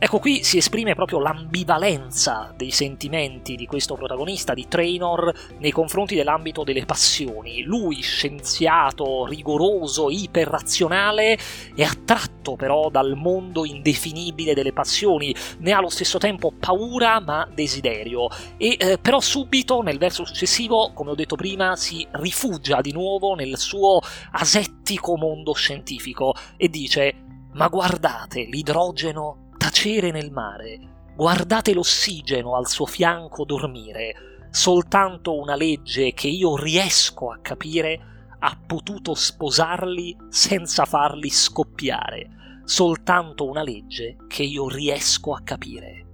Ecco 0.00 0.20
qui 0.20 0.44
si 0.44 0.58
esprime 0.58 0.94
proprio 0.94 1.18
l'ambivalenza 1.18 2.54
dei 2.56 2.70
sentimenti 2.70 3.56
di 3.56 3.66
questo 3.66 3.94
protagonista, 3.94 4.54
di 4.54 4.68
Trainor, 4.68 5.32
nei 5.58 5.72
confronti 5.72 6.14
dell'ambito 6.14 6.62
delle 6.62 6.84
passioni. 6.84 7.62
Lui, 7.62 8.00
scienziato, 8.00 9.26
rigoroso, 9.26 10.08
iperrazionale, 10.08 11.36
è 11.74 11.82
attratto 11.82 12.54
però 12.54 12.90
dal 12.90 13.16
mondo 13.16 13.64
indefinibile 13.64 14.54
delle 14.54 14.72
passioni, 14.72 15.34
ne 15.58 15.72
ha 15.72 15.78
allo 15.78 15.88
stesso 15.88 16.18
tempo 16.18 16.52
paura 16.56 17.18
ma 17.18 17.48
desiderio. 17.52 18.28
E 18.56 18.76
eh, 18.78 18.98
però 18.98 19.18
subito, 19.18 19.82
nel 19.82 19.98
verso 19.98 20.24
successivo, 20.24 20.92
come 20.94 21.10
ho 21.10 21.16
detto 21.16 21.34
prima, 21.34 21.74
si 21.74 22.06
rifugia 22.12 22.80
di 22.80 22.92
nuovo 22.92 23.34
nel 23.34 23.58
suo 23.58 23.98
asettico 24.30 25.16
mondo 25.16 25.54
scientifico 25.54 26.34
e 26.56 26.68
dice: 26.68 27.14
Ma 27.54 27.66
guardate, 27.66 28.44
l'idrogeno 28.44 29.46
tacere 29.68 30.10
nel 30.10 30.32
mare, 30.32 30.78
guardate 31.14 31.74
l'ossigeno 31.74 32.56
al 32.56 32.66
suo 32.68 32.86
fianco 32.86 33.44
dormire, 33.44 34.46
soltanto 34.50 35.38
una 35.38 35.56
legge 35.56 36.14
che 36.14 36.26
io 36.26 36.56
riesco 36.56 37.30
a 37.30 37.38
capire 37.42 38.00
ha 38.38 38.58
potuto 38.66 39.12
sposarli 39.12 40.16
senza 40.30 40.86
farli 40.86 41.28
scoppiare. 41.28 42.30
Soltanto 42.64 43.46
una 43.46 43.62
legge 43.62 44.16
che 44.26 44.42
io 44.42 44.68
riesco 44.68 45.34
a 45.34 45.42
capire. 45.42 46.06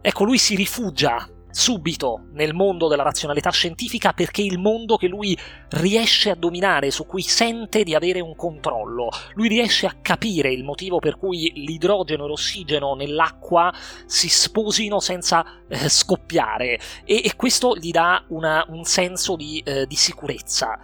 Ecco, 0.00 0.24
lui 0.24 0.38
si 0.38 0.54
rifugia 0.54 1.28
subito 1.54 2.26
nel 2.32 2.52
mondo 2.52 2.88
della 2.88 3.04
razionalità 3.04 3.50
scientifica 3.50 4.12
perché 4.12 4.42
è 4.42 4.44
il 4.44 4.58
mondo 4.58 4.96
che 4.96 5.06
lui 5.06 5.38
riesce 5.70 6.30
a 6.30 6.34
dominare, 6.34 6.90
su 6.90 7.06
cui 7.06 7.22
sente 7.22 7.84
di 7.84 7.94
avere 7.94 8.20
un 8.20 8.34
controllo. 8.34 9.08
Lui 9.34 9.48
riesce 9.48 9.86
a 9.86 9.96
capire 10.02 10.52
il 10.52 10.64
motivo 10.64 10.98
per 10.98 11.16
cui 11.16 11.52
l'idrogeno 11.54 12.24
e 12.24 12.28
l'ossigeno 12.28 12.94
nell'acqua 12.94 13.72
si 14.04 14.28
sposino 14.28 14.98
senza 14.98 15.44
eh, 15.68 15.88
scoppiare 15.88 16.78
e, 17.04 17.22
e, 17.24 17.32
questo 17.36 17.76
gli 17.76 17.92
dà 17.92 18.24
una, 18.28 18.64
un 18.68 18.84
senso 18.84 19.36
di, 19.36 19.62
eh, 19.64 19.86
di 19.86 19.96
sicurezza. 19.96 20.78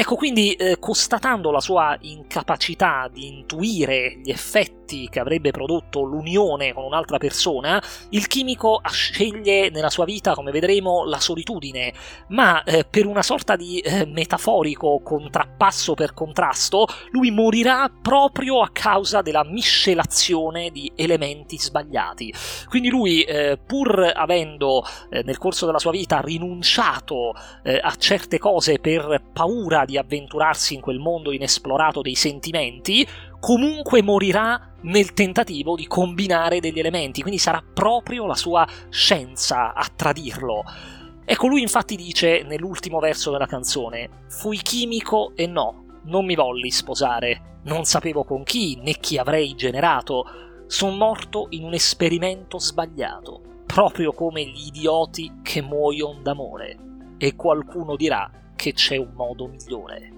Ecco, 0.00 0.14
quindi 0.14 0.52
eh, 0.52 0.78
constatando 0.78 1.50
la 1.50 1.60
sua 1.60 1.96
incapacità 2.02 3.10
di 3.12 3.26
intuire 3.26 4.20
gli 4.22 4.30
effetti 4.30 5.08
che 5.10 5.18
avrebbe 5.18 5.50
prodotto 5.50 6.02
l'unione 6.02 6.72
con 6.72 6.84
un'altra 6.84 7.18
persona, 7.18 7.82
il 8.10 8.28
chimico 8.28 8.80
sceglie 8.88 9.70
nella 9.70 9.90
sua 9.90 10.04
vita, 10.04 10.34
come 10.34 10.52
vedremo, 10.52 11.04
la 11.04 11.18
solitudine, 11.18 11.92
ma 12.28 12.62
eh, 12.62 12.86
per 12.88 13.06
una 13.06 13.22
sorta 13.22 13.56
di 13.56 13.80
eh, 13.80 14.06
metaforico 14.06 15.00
contrappasso 15.02 15.94
per 15.94 16.14
contrasto, 16.14 16.86
lui 17.10 17.32
morirà 17.32 17.90
proprio 18.00 18.62
a 18.62 18.70
causa 18.72 19.20
della 19.20 19.44
miscelazione 19.44 20.70
di 20.70 20.92
elementi 20.94 21.58
sbagliati. 21.58 22.32
Quindi 22.68 22.88
lui, 22.88 23.22
eh, 23.24 23.58
pur 23.58 24.12
avendo 24.14 24.84
eh, 25.10 25.24
nel 25.24 25.38
corso 25.38 25.66
della 25.66 25.80
sua 25.80 25.90
vita 25.90 26.20
rinunciato 26.20 27.34
eh, 27.64 27.80
a 27.82 27.94
certe 27.96 28.38
cose 28.38 28.78
per 28.78 29.22
paura 29.32 29.86
di 29.88 29.96
avventurarsi 29.96 30.74
in 30.74 30.82
quel 30.82 30.98
mondo 30.98 31.32
inesplorato 31.32 32.02
dei 32.02 32.14
sentimenti, 32.14 33.08
comunque 33.40 34.02
morirà 34.02 34.74
nel 34.82 35.14
tentativo 35.14 35.76
di 35.76 35.86
combinare 35.86 36.60
degli 36.60 36.78
elementi, 36.78 37.22
quindi 37.22 37.40
sarà 37.40 37.64
proprio 37.72 38.26
la 38.26 38.34
sua 38.34 38.68
scienza 38.90 39.72
a 39.72 39.88
tradirlo. 39.96 40.62
Ecco, 41.24 41.46
lui 41.46 41.62
infatti 41.62 41.96
dice 41.96 42.42
nell'ultimo 42.42 42.98
verso 42.98 43.30
della 43.30 43.46
canzone: 43.46 44.10
Fui 44.28 44.58
chimico 44.58 45.32
e 45.34 45.46
no, 45.46 46.00
non 46.04 46.26
mi 46.26 46.34
volli 46.34 46.70
sposare, 46.70 47.60
non 47.62 47.84
sapevo 47.84 48.24
con 48.24 48.42
chi 48.42 48.78
né 48.82 48.92
chi 48.92 49.16
avrei 49.16 49.54
generato, 49.54 50.24
sono 50.66 50.96
morto 50.96 51.46
in 51.50 51.64
un 51.64 51.72
esperimento 51.72 52.58
sbagliato, 52.58 53.40
proprio 53.64 54.12
come 54.12 54.44
gli 54.44 54.66
idioti 54.66 55.40
che 55.42 55.62
muoiono 55.62 56.20
d'amore. 56.20 56.76
E 57.16 57.36
qualcuno 57.36 57.96
dirà 57.96 58.30
che 58.58 58.72
c'è 58.72 58.96
un 58.96 59.12
modo 59.14 59.46
migliore. 59.46 60.12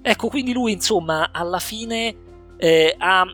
Ecco, 0.00 0.28
quindi 0.28 0.52
lui, 0.52 0.70
insomma, 0.70 1.30
alla 1.32 1.58
fine 1.58 2.14
eh, 2.56 2.94
ha, 2.96 3.26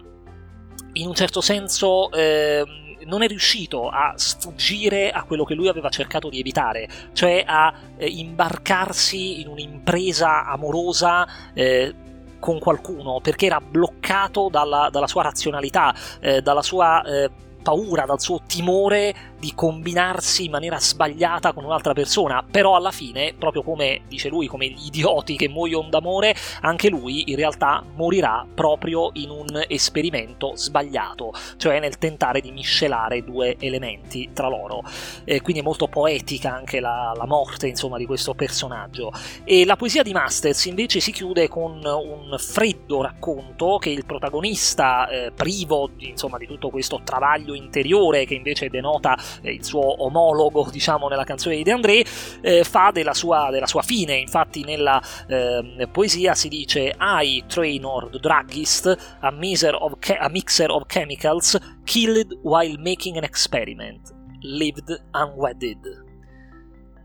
in 0.95 1.07
un 1.07 1.15
certo 1.15 1.43
senso, 1.43 2.11
eh, 2.11 2.65
non 3.05 3.23
è 3.23 3.29
riuscito 3.29 3.91
a 3.91 4.15
sfuggire 4.17 5.11
a 5.11 5.25
quello 5.25 5.45
che 5.45 5.55
lui 5.55 5.69
aveva 5.69 5.91
cercato 5.91 6.31
di 6.31 6.41
evitare, 6.41 6.89
cioè 7.13 7.45
a 7.47 7.75
eh, 7.99 8.07
imbarcarsi 8.09 9.43
in 9.43 9.49
un'impresa 9.49 10.47
amorosa 10.47 11.53
eh, 11.53 11.95
con 12.41 12.59
qualcuno, 12.59 13.21
perché 13.21 13.47
era 13.47 13.61
bloccato 13.61 14.49
dalla, 14.51 14.89
dalla 14.91 15.07
sua 15.07 15.25
razionalità, 15.25 15.95
eh, 16.21 16.41
dalla 16.41 16.63
sua 16.63 17.03
eh, 17.03 17.31
paura, 17.65 18.05
dal 18.05 18.21
suo 18.21 18.43
timore 18.47 19.33
di 19.41 19.53
combinarsi 19.55 20.45
in 20.45 20.53
maniera 20.53 20.79
sbagliata 20.79 21.53
con 21.53 21.65
un'altra 21.65 21.93
persona, 21.93 22.45
però 22.49 22.77
alla 22.77 22.91
fine, 22.91 23.35
proprio 23.37 23.63
come 23.63 24.03
dice 24.07 24.29
lui, 24.29 24.47
come 24.47 24.69
gli 24.69 24.87
idioti 24.87 25.37
che 25.37 25.49
muoiono 25.49 25.89
d'amore, 25.89 26.35
anche 26.61 26.89
lui 26.89 27.31
in 27.31 27.37
realtà 27.37 27.85
morirà 27.95 28.47
proprio 28.55 29.11
in 29.15 29.31
un 29.31 29.65
esperimento 29.67 30.53
sbagliato, 30.55 31.33
cioè 31.57 31.81
nel 31.81 31.99
tentare 31.99 32.41
di 32.41 32.53
miscelare 32.53 33.25
due 33.25 33.57
elementi 33.59 34.31
tra 34.33 34.49
loro. 34.49 34.83
Eh, 35.25 35.41
quindi 35.41 35.61
è 35.61 35.65
molto 35.65 35.89
poetica 35.89 36.55
anche 36.55 36.81
la, 36.81 37.13
la, 37.17 37.27
morte, 37.27 37.67
insomma, 37.67 37.97
di 37.97 38.07
questo 38.07 38.35
personaggio. 38.35 39.11
E 39.45 39.65
la 39.65 39.77
poesia 39.77 40.03
di 40.03 40.13
Masters 40.13 40.67
invece 40.67 41.01
si 41.01 41.13
chiude 41.13 41.49
con 41.49 41.81
un 41.85 42.37
freddo 42.39 43.03
racconto 43.03 43.79
che 43.79 43.91
il 43.91 44.05
protagonista, 44.05 45.09
eh, 45.09 45.33
privo 45.33 45.91
insomma, 45.99 46.37
di 46.39 46.47
tutto 46.47 46.69
questo 46.71 47.01
travaglio 47.03 47.54
interiore 47.55 48.25
che 48.25 48.35
invece 48.35 48.69
denota 48.69 49.17
eh, 49.43 49.53
il 49.53 49.65
suo 49.65 50.05
omologo 50.05 50.69
diciamo 50.73 51.09
nella 51.09 51.25
canzone 51.25 51.57
di 51.57 51.63
De 51.63 51.73
André, 51.73 52.05
eh, 52.41 52.65
fa 52.65 52.91
della 52.93 53.15
sua, 53.15 53.51
della 53.51 53.67
sua, 53.67 53.83
fine. 53.83 54.15
Infatti 54.15 54.63
nella 54.65 55.03
eh, 55.29 55.89
poesia 55.91 56.35
si 56.35 56.49
dice 56.49 56.95
I, 56.99 57.45
Trainor, 57.47 58.11
druggist, 58.19 58.87
a, 59.21 59.29
of 59.79 59.93
a 60.19 60.29
mixer 60.29 60.71
of 60.71 60.87
chemicals, 60.87 61.59
killed 61.85 62.39
while 62.43 62.77
making 62.79 63.17
an 63.17 63.25
experiment, 63.25 64.13
lived 64.41 65.03
unwedded 65.13 66.03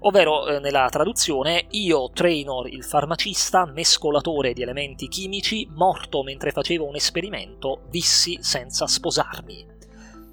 ovvero 0.01 0.47
eh, 0.47 0.59
nella 0.59 0.87
traduzione 0.89 1.65
io, 1.71 2.09
Trainor, 2.11 2.67
il 2.69 2.83
farmacista, 2.83 3.65
mescolatore 3.65 4.53
di 4.53 4.61
elementi 4.61 5.07
chimici, 5.07 5.67
morto 5.71 6.23
mentre 6.23 6.51
facevo 6.51 6.85
un 6.88 6.95
esperimento, 6.95 7.81
vissi 7.89 8.38
senza 8.41 8.88
sposarmi. 8.88 9.77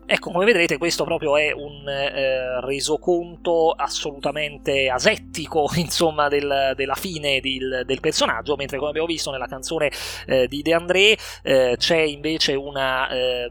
Ecco, 0.09 0.31
come 0.31 0.45
vedrete 0.45 0.79
questo 0.79 1.03
proprio 1.03 1.37
è 1.37 1.51
un 1.53 1.85
eh, 1.89 2.61
resoconto 2.61 3.73
assolutamente 3.73 4.89
asettico, 4.89 5.69
insomma, 5.75 6.29
del, 6.29 6.75
della 6.77 6.95
fine 6.95 7.41
del, 7.41 7.83
del, 7.85 7.99
personaggio, 7.99 8.55
mentre 8.55 8.79
come 8.79 8.91
abbiamo 8.91 9.09
visto 9.09 9.33
nella 9.33 9.49
canzone 9.49 9.91
eh, 10.27 10.47
di 10.47 10.63
De 10.63 10.75
André 10.75 11.17
eh, 11.43 11.75
c'è 11.77 11.99
invece 11.99 12.55
una 12.55 13.09
eh, 13.09 13.51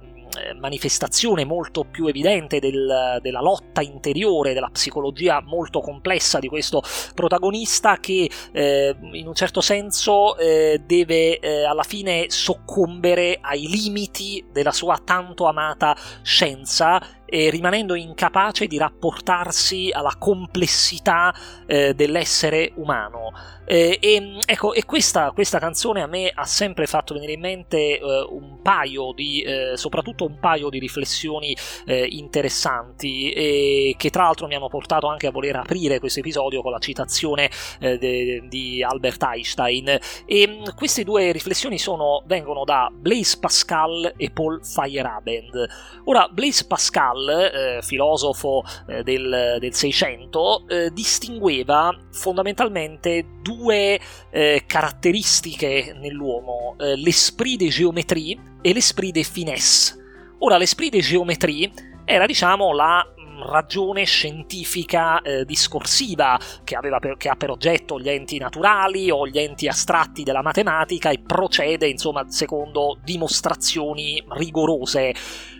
manifestazione 0.60 1.46
molto 1.46 1.84
più 1.84 2.08
evidente 2.08 2.60
del, 2.60 3.20
della 3.22 3.42
lotta 3.42 3.82
interiore, 3.82 4.54
della 4.54 4.70
psicologia 4.72 5.42
molto 5.42 5.80
complessa 5.80 6.40
di 6.40 6.48
questo 6.48 6.82
protagonista 7.14 7.98
che 7.98 8.30
eh, 8.52 8.96
in 9.14 9.28
un 9.28 9.34
certo 9.34 9.62
senso 9.62 10.38
eh, 10.38 10.82
deve 10.86 11.40
eh, 11.40 11.64
alla 11.64 11.84
fine 11.84 12.26
soccombere 12.30 13.40
ai 13.42 13.68
limiti 13.68 14.46
della 14.52 14.72
sua 14.72 15.00
tanto 15.04 15.46
amata 15.46 15.96
scienza 16.22 17.15
e 17.36 17.50
rimanendo 17.50 17.96
incapace 17.96 18.66
di 18.66 18.78
rapportarsi 18.78 19.90
alla 19.92 20.16
complessità 20.18 21.36
eh, 21.66 21.94
dell'essere 21.94 22.72
umano. 22.76 23.34
Eh, 23.66 23.98
e, 24.00 24.38
ecco, 24.46 24.74
e 24.74 24.86
questa, 24.86 25.32
questa, 25.32 25.58
canzone 25.58 26.02
a 26.02 26.08
me 26.08 26.32
ha 26.34 26.46
sempre 26.46 26.86
fatto 26.86 27.16
venire 27.16 27.34
in 27.34 27.40
mente 27.40 27.98
eh, 27.98 28.28
un 28.30 28.62
paio 28.62 29.12
di, 29.14 29.42
eh, 29.42 29.76
soprattutto 29.76 30.24
un 30.26 30.40
paio 30.40 30.70
di 30.70 30.78
riflessioni 30.78 31.58
eh, 31.86 32.08
interessanti 32.12 33.94
che 33.98 34.10
tra 34.12 34.24
l'altro 34.24 34.48
mi 34.48 34.56
hanno 34.56 34.68
portato 34.68 35.08
anche 35.08 35.28
a 35.28 35.32
voler 35.32 35.56
aprire 35.56 36.00
questo 36.00 36.20
episodio 36.20 36.62
con 36.62 36.72
la 36.72 36.80
citazione 36.80 37.50
eh, 37.80 37.98
de, 37.98 38.46
di 38.48 38.84
Albert 38.84 39.22
Einstein. 39.24 40.00
E 40.26 40.48
mm, 40.48 40.76
queste 40.76 41.04
due 41.04 41.32
riflessioni 41.32 41.78
sono, 41.78 42.24
vengono 42.28 42.64
da 42.64 42.90
Blaise 42.94 43.40
Pascal 43.40 44.14
e 44.16 44.30
Paul 44.30 44.64
Feyerabend. 44.64 45.68
Ora, 46.06 46.28
Blaise 46.32 46.68
Pascal, 46.68 47.25
eh, 47.30 47.82
filosofo 47.82 48.64
del, 49.04 49.58
del 49.60 49.74
600, 49.74 50.66
distingueva 50.92 51.96
fondamentalmente 52.12 53.26
due 53.42 54.00
eh, 54.32 54.64
caratteristiche 54.66 55.96
nell'uomo, 56.00 56.76
eh, 56.80 56.96
l'esprit 56.96 57.58
de 57.58 57.70
géométrie 57.70 58.38
e 58.62 58.74
l'esprit 58.74 59.12
de 59.12 59.24
finesse. 59.24 60.04
Ora, 60.40 60.58
l'esprit 60.58 60.92
de 60.92 61.02
géométrie 61.02 61.72
era, 62.06 62.26
diciamo, 62.26 62.74
la 62.74 63.06
mm, 63.06 63.44
ragione 63.44 64.04
scientifica 64.04 65.22
eh, 65.22 65.46
discorsiva 65.46 66.40
che, 66.64 66.78
per, 67.00 67.18
che, 67.18 67.30
ha 67.30 67.36
per 67.36 67.52
oggetto 67.52 68.00
gli 68.00 68.10
enti 68.10 68.38
naturali 68.38 69.10
o 69.12 69.28
gli 69.28 69.40
enti 69.40 69.68
astratti 69.68 70.24
della 70.24 70.42
matematica 70.42 71.10
e 71.10 71.20
procede 71.20 71.88
insomma 71.88 72.30
secondo 72.30 72.98
dimostrazioni 73.04 74.24
rigorose 74.30 75.14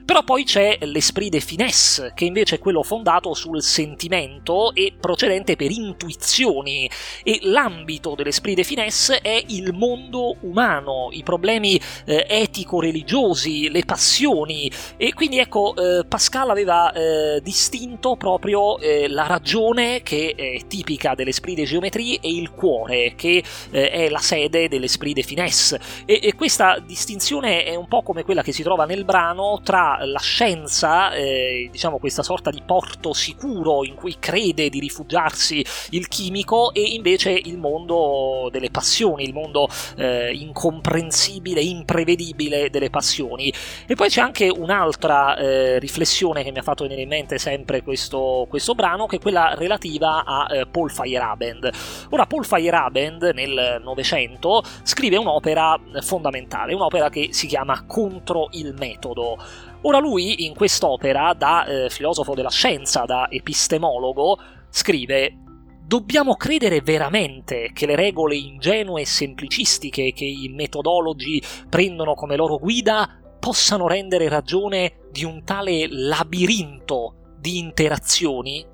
però 0.06 0.24
poi 0.24 0.44
c'è 0.44 0.78
l'esprit 0.82 1.32
de 1.32 1.40
finesse, 1.40 2.12
che 2.14 2.26
invece 2.26 2.56
è 2.56 2.60
quello 2.60 2.84
fondato 2.84 3.34
sul 3.34 3.64
sentimento 3.64 4.74
e 4.76 4.94
procedente 5.00 5.56
per 5.56 5.72
intuizioni. 5.72 6.90
E 7.24 7.40
l'ambito 7.42 8.14
dell'esprit 8.16 8.56
de 8.56 8.64
finesse 8.64 9.20
è 9.20 9.44
il 9.48 9.74
mondo 9.74 10.36
umano, 10.42 11.10
i 11.12 11.24
problemi 11.24 11.82
eh, 12.06 12.26
etico-religiosi, 12.30 13.70
le 13.70 13.84
passioni. 13.84 14.72
E 14.96 15.14
quindi 15.14 15.40
ecco, 15.40 15.74
eh, 15.76 16.06
Pascal 16.06 16.52
aveva 16.52 16.92
eh, 16.94 17.42
distinto 17.42 18.16
proprio 18.16 18.78
eh, 18.78 19.08
la 19.08 19.26
ragione, 19.26 20.04
che 20.04 20.36
è 20.38 20.68
tipica 20.68 21.16
dell'esprit 21.16 21.56
de 21.56 21.64
geometrie, 21.64 22.20
e 22.22 22.30
il 22.30 22.52
cuore, 22.52 23.16
che 23.16 23.44
eh, 23.72 23.90
è 23.90 24.10
la 24.10 24.20
sede 24.20 24.68
dell'esprit 24.68 25.16
de 25.16 25.24
finesse. 25.24 25.80
E, 26.06 26.20
e 26.22 26.36
questa 26.36 26.78
distinzione 26.78 27.64
è 27.64 27.74
un 27.74 27.88
po' 27.88 28.04
come 28.04 28.24
quella 28.24 28.44
che 28.44 28.52
si 28.52 28.62
trova 28.62 28.86
nel 28.86 29.04
brano 29.04 29.62
tra 29.64 29.95
la 30.04 30.20
scienza, 30.20 31.14
eh, 31.14 31.70
diciamo 31.72 32.00
questa 32.00 32.24
sorta 32.24 32.50
di 32.50 32.62
porto 32.66 33.14
sicuro 33.14 33.84
in 33.84 33.96
cui 33.96 34.18
crede 34.20 34.70
di 34.70 34.80
rifugiarsi 34.80 35.66
il 35.92 36.08
chimico, 36.08 36.74
e 36.74 36.82
invece 36.82 37.32
il 37.32 37.58
mondo 37.58 38.50
delle 38.52 38.70
passioni, 38.70 39.24
il 39.24 39.34
mondo 39.34 39.68
eh, 39.98 40.32
incomprensibile, 40.34 41.62
imprevedibile 41.62 42.70
delle 42.70 42.90
passioni. 42.90 43.54
E 43.88 43.96
poi 43.96 44.10
c'è 44.10 44.22
anche 44.22 44.50
un'altra 44.50 45.38
eh, 45.38 45.80
riflessione 45.80 46.44
che 46.44 46.52
mi 46.52 46.60
ha 46.60 46.64
fatto 46.64 46.84
venire 46.84 47.04
in 47.04 47.10
mente 47.10 47.38
sempre 47.38 47.84
questo, 47.84 48.46
questo 48.50 48.74
brano, 48.76 49.06
che 49.06 49.18
è 49.18 49.20
quella 49.20 49.54
relativa 49.56 50.24
a 50.26 50.48
eh, 50.50 50.66
Paul 50.66 50.92
Feyerabend. 50.92 51.70
Ora, 52.10 52.26
Paul 52.26 52.46
Feyerabend 52.46 53.32
nel 53.34 53.82
Novecento 53.84 54.64
scrive 54.84 55.18
un'opera 55.18 55.80
fondamentale, 56.02 56.74
un'opera 56.74 57.10
che 57.10 57.30
si 57.32 57.48
chiama 57.48 57.86
Contro 57.86 58.48
il 58.52 58.74
metodo. 58.78 59.38
Ora 59.88 60.00
lui 60.00 60.46
in 60.46 60.56
quest'opera, 60.56 61.36
da 61.38 61.66
eh, 61.66 61.90
filosofo 61.92 62.34
della 62.34 62.50
scienza, 62.50 63.06
da 63.06 63.28
epistemologo, 63.30 64.38
scrive 64.70 65.38
Dobbiamo 65.86 66.36
credere 66.36 66.82
veramente 66.82 67.70
che 67.72 67.86
le 67.86 67.96
regole 67.96 68.36
ingenue 68.36 69.02
e 69.02 69.06
semplicistiche 69.06 70.12
che 70.14 70.26
i 70.26 70.48
metodologi 70.50 71.40
prendono 71.70 72.16
come 72.16 72.36
loro 72.36 72.58
guida 72.58 73.22
possano 73.40 73.88
rendere 73.88 74.28
ragione 74.28 75.02
di 75.12 75.24
un 75.24 75.44
tale 75.44 75.86
labirinto 75.88 77.36
di 77.38 77.60
interazioni? 77.60 78.66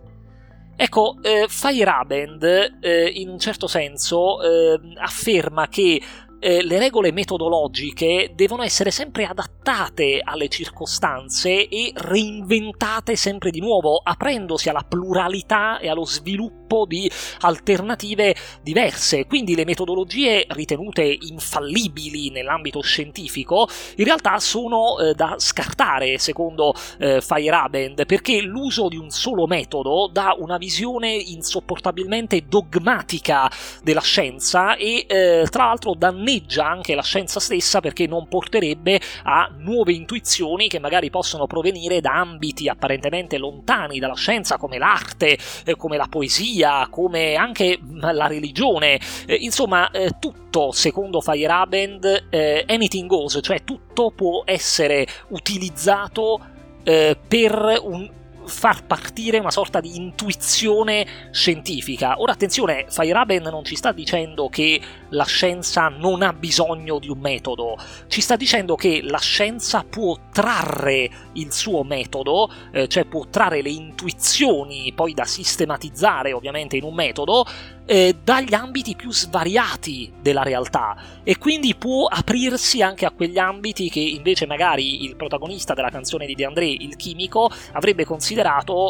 Ecco, 0.77 1.17
eh, 1.21 1.47
Feyerabend 1.49 2.77
eh, 2.79 3.11
in 3.15 3.27
un 3.27 3.37
certo 3.37 3.67
senso 3.67 4.41
eh, 4.41 4.79
afferma 4.95 5.67
che 5.67 6.01
eh, 6.43 6.63
le 6.63 6.79
regole 6.79 7.11
metodologiche 7.11 8.31
devono 8.33 8.63
essere 8.63 8.89
sempre 8.89 9.25
adattate 9.25 10.21
alle 10.23 10.47
circostanze 10.47 11.67
e 11.67 11.91
reinventate 11.93 13.15
sempre 13.15 13.51
di 13.51 13.59
nuovo, 13.59 14.01
aprendosi 14.03 14.67
alla 14.67 14.83
pluralità 14.87 15.77
e 15.77 15.87
allo 15.87 16.03
sviluppo 16.03 16.60
di 16.87 17.09
alternative 17.41 18.35
diverse. 18.61 19.25
Quindi 19.25 19.55
le 19.55 19.65
metodologie 19.65 20.45
ritenute 20.49 21.03
infallibili 21.03 22.29
nell'ambito 22.29 22.81
scientifico 22.81 23.67
in 23.97 24.05
realtà 24.05 24.39
sono 24.39 24.97
eh, 24.97 25.13
da 25.13 25.35
scartare, 25.37 26.17
secondo 26.17 26.73
eh, 26.99 27.21
Feyerabend, 27.21 28.05
perché 28.05 28.41
l'uso 28.41 28.87
di 28.87 28.97
un 28.97 29.09
solo 29.09 29.45
metodo 29.47 30.09
dà 30.11 30.35
una 30.37 30.57
visione 30.57 31.11
insopportabilmente 31.11 32.45
dogmatica 32.47 33.49
della 33.83 34.01
scienza 34.01 34.75
e 34.75 35.05
eh, 35.07 35.47
tra 35.49 35.65
l'altro 35.65 35.93
danneggia 35.95 36.19
danneggia 36.21 36.67
anche 36.67 36.95
la 36.95 37.01
scienza 37.01 37.39
stessa 37.39 37.79
perché 37.79 38.07
non 38.07 38.27
porterebbe 38.27 38.99
a 39.23 39.49
nuove 39.57 39.93
intuizioni 39.93 40.67
che 40.67 40.79
magari 40.79 41.09
possono 41.09 41.47
provenire 41.47 41.99
da 41.99 42.13
ambiti 42.13 42.69
apparentemente 42.69 43.37
lontani 43.37 43.99
dalla 43.99 44.15
scienza 44.15 44.57
come 44.57 44.77
l'arte, 44.77 45.37
eh, 45.65 45.75
come 45.75 45.97
la 45.97 46.07
poesia, 46.09 46.60
come 46.89 47.35
anche 47.35 47.79
la 47.99 48.27
religione, 48.27 48.99
eh, 49.25 49.35
insomma 49.35 49.89
eh, 49.91 50.11
tutto 50.19 50.71
secondo 50.71 51.21
Feyerabend 51.21 52.27
eh, 52.29 52.65
anything 52.67 53.07
goes, 53.07 53.39
cioè 53.41 53.63
tutto 53.63 54.11
può 54.11 54.43
essere 54.45 55.07
utilizzato 55.29 56.39
eh, 56.83 57.17
per 57.27 57.79
un, 57.81 58.09
far 58.45 58.85
partire 58.85 59.39
una 59.39 59.51
sorta 59.51 59.79
di 59.79 59.95
intuizione 59.95 61.29
scientifica. 61.31 62.19
Ora 62.19 62.33
attenzione, 62.33 62.85
Feyerabend 62.89 63.47
non 63.47 63.63
ci 63.63 63.75
sta 63.75 63.91
dicendo 63.91 64.49
che 64.49 64.79
la 65.09 65.25
scienza 65.25 65.87
non 65.89 66.21
ha 66.21 66.33
bisogno 66.33 66.99
di 66.99 67.09
un 67.09 67.19
metodo, 67.19 67.77
ci 68.07 68.21
sta 68.21 68.35
dicendo 68.35 68.75
che 68.75 69.01
la 69.03 69.19
scienza 69.19 69.85
può 69.87 70.17
trarre 70.31 71.09
il 71.33 71.51
suo 71.51 71.83
metodo, 71.83 72.51
eh, 72.71 72.87
cioè 72.87 73.05
può 73.05 73.25
trarre 73.29 73.61
le 73.61 73.69
intuizioni 73.69 74.91
poi 74.93 75.13
da 75.13 75.25
sistematizzare 75.25 76.33
ovviamente 76.33 76.77
in 76.77 76.83
un 76.83 76.93
metodo, 76.93 77.45
eh, 77.85 78.15
dagli 78.23 78.53
ambiti 78.53 78.95
più 78.95 79.11
svariati 79.11 80.13
della 80.21 80.43
realtà 80.43 80.95
e 81.23 81.37
quindi 81.37 81.75
può 81.75 82.05
aprirsi 82.05 82.81
anche 82.81 83.05
a 83.05 83.11
quegli 83.11 83.37
ambiti 83.37 83.89
che 83.89 83.99
invece 83.99 84.45
magari 84.45 85.03
il 85.03 85.15
protagonista 85.15 85.73
della 85.73 85.89
canzone 85.89 86.25
di 86.25 86.35
De 86.35 86.45
André, 86.45 86.67
il 86.67 86.95
chimico, 86.95 87.51
avrebbe 87.73 88.05
considerato 88.05 88.30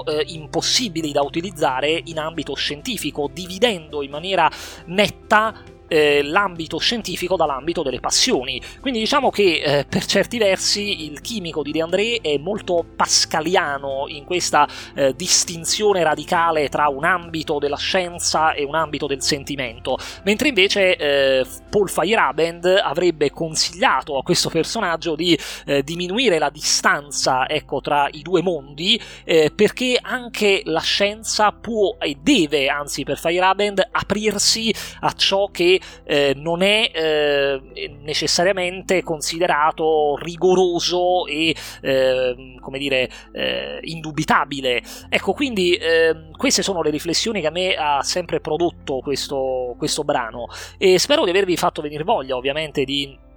eh, 0.05 0.23
impossibili 0.27 1.11
da 1.11 1.21
utilizzare 1.21 2.01
in 2.05 2.19
ambito 2.19 2.53
scientifico, 2.53 3.29
dividendo 3.31 4.01
in 4.01 4.11
maniera 4.11 4.49
netta 4.85 5.79
eh, 5.91 6.23
l'ambito 6.23 6.77
scientifico 6.77 7.35
dall'ambito 7.35 7.83
delle 7.83 7.99
passioni. 7.99 8.61
Quindi 8.79 8.99
diciamo 8.99 9.29
che 9.29 9.61
eh, 9.61 9.85
per 9.85 10.05
certi 10.05 10.37
versi 10.37 11.03
il 11.03 11.19
chimico 11.19 11.61
di 11.61 11.73
De 11.73 11.81
André 11.81 12.19
è 12.21 12.37
molto 12.37 12.85
pascaliano 12.95 14.05
in 14.07 14.23
questa 14.23 14.65
eh, 14.95 15.13
distinzione 15.13 16.01
radicale 16.01 16.69
tra 16.69 16.87
un 16.87 17.03
ambito 17.03 17.59
della 17.59 17.75
scienza 17.75 18.53
e 18.53 18.63
un 18.63 18.75
ambito 18.75 19.05
del 19.05 19.21
sentimento, 19.21 19.97
mentre 20.23 20.47
invece 20.47 20.95
eh, 20.95 21.45
Paul 21.69 21.89
Feyerabend 21.89 22.65
avrebbe 22.81 23.29
consigliato 23.31 24.17
a 24.17 24.23
questo 24.23 24.49
personaggio 24.49 25.15
di 25.15 25.37
eh, 25.65 25.83
diminuire 25.83 26.39
la 26.39 26.49
distanza 26.49 27.49
ecco, 27.49 27.81
tra 27.81 28.07
i 28.11 28.21
due 28.21 28.41
mondi 28.41 29.01
eh, 29.25 29.51
perché 29.53 29.99
anche 30.01 30.61
la 30.65 30.79
scienza 30.79 31.51
può 31.51 31.97
e 31.99 32.15
deve, 32.21 32.69
anzi 32.69 33.03
per 33.03 33.17
Feyerabend, 33.17 33.89
aprirsi 33.91 34.73
a 35.01 35.11
ciò 35.11 35.49
che 35.51 35.80
eh, 36.03 36.33
non 36.35 36.61
è 36.61 36.91
eh, 36.93 37.61
necessariamente 38.01 39.03
considerato 39.03 40.17
rigoroso 40.17 41.25
e 41.27 41.55
eh, 41.81 42.55
come 42.59 42.79
dire 42.79 43.09
eh, 43.33 43.79
indubitabile. 43.81 44.81
Ecco, 45.09 45.33
quindi 45.33 45.75
ehm, 45.75 46.31
queste 46.31 46.61
sono 46.61 46.81
le 46.81 46.89
riflessioni 46.89 47.41
che 47.41 47.47
a 47.47 47.51
me 47.51 47.73
ha 47.75 48.01
sempre 48.03 48.39
prodotto 48.39 48.99
questo, 48.99 49.75
questo 49.77 50.03
brano 50.03 50.47
e 50.77 50.99
spero 50.99 51.23
di 51.23 51.29
avervi 51.29 51.57
fatto 51.57 51.81
venire 51.81 52.03
voglia 52.03 52.35
ovviamente 52.35 52.83
di 52.83 53.29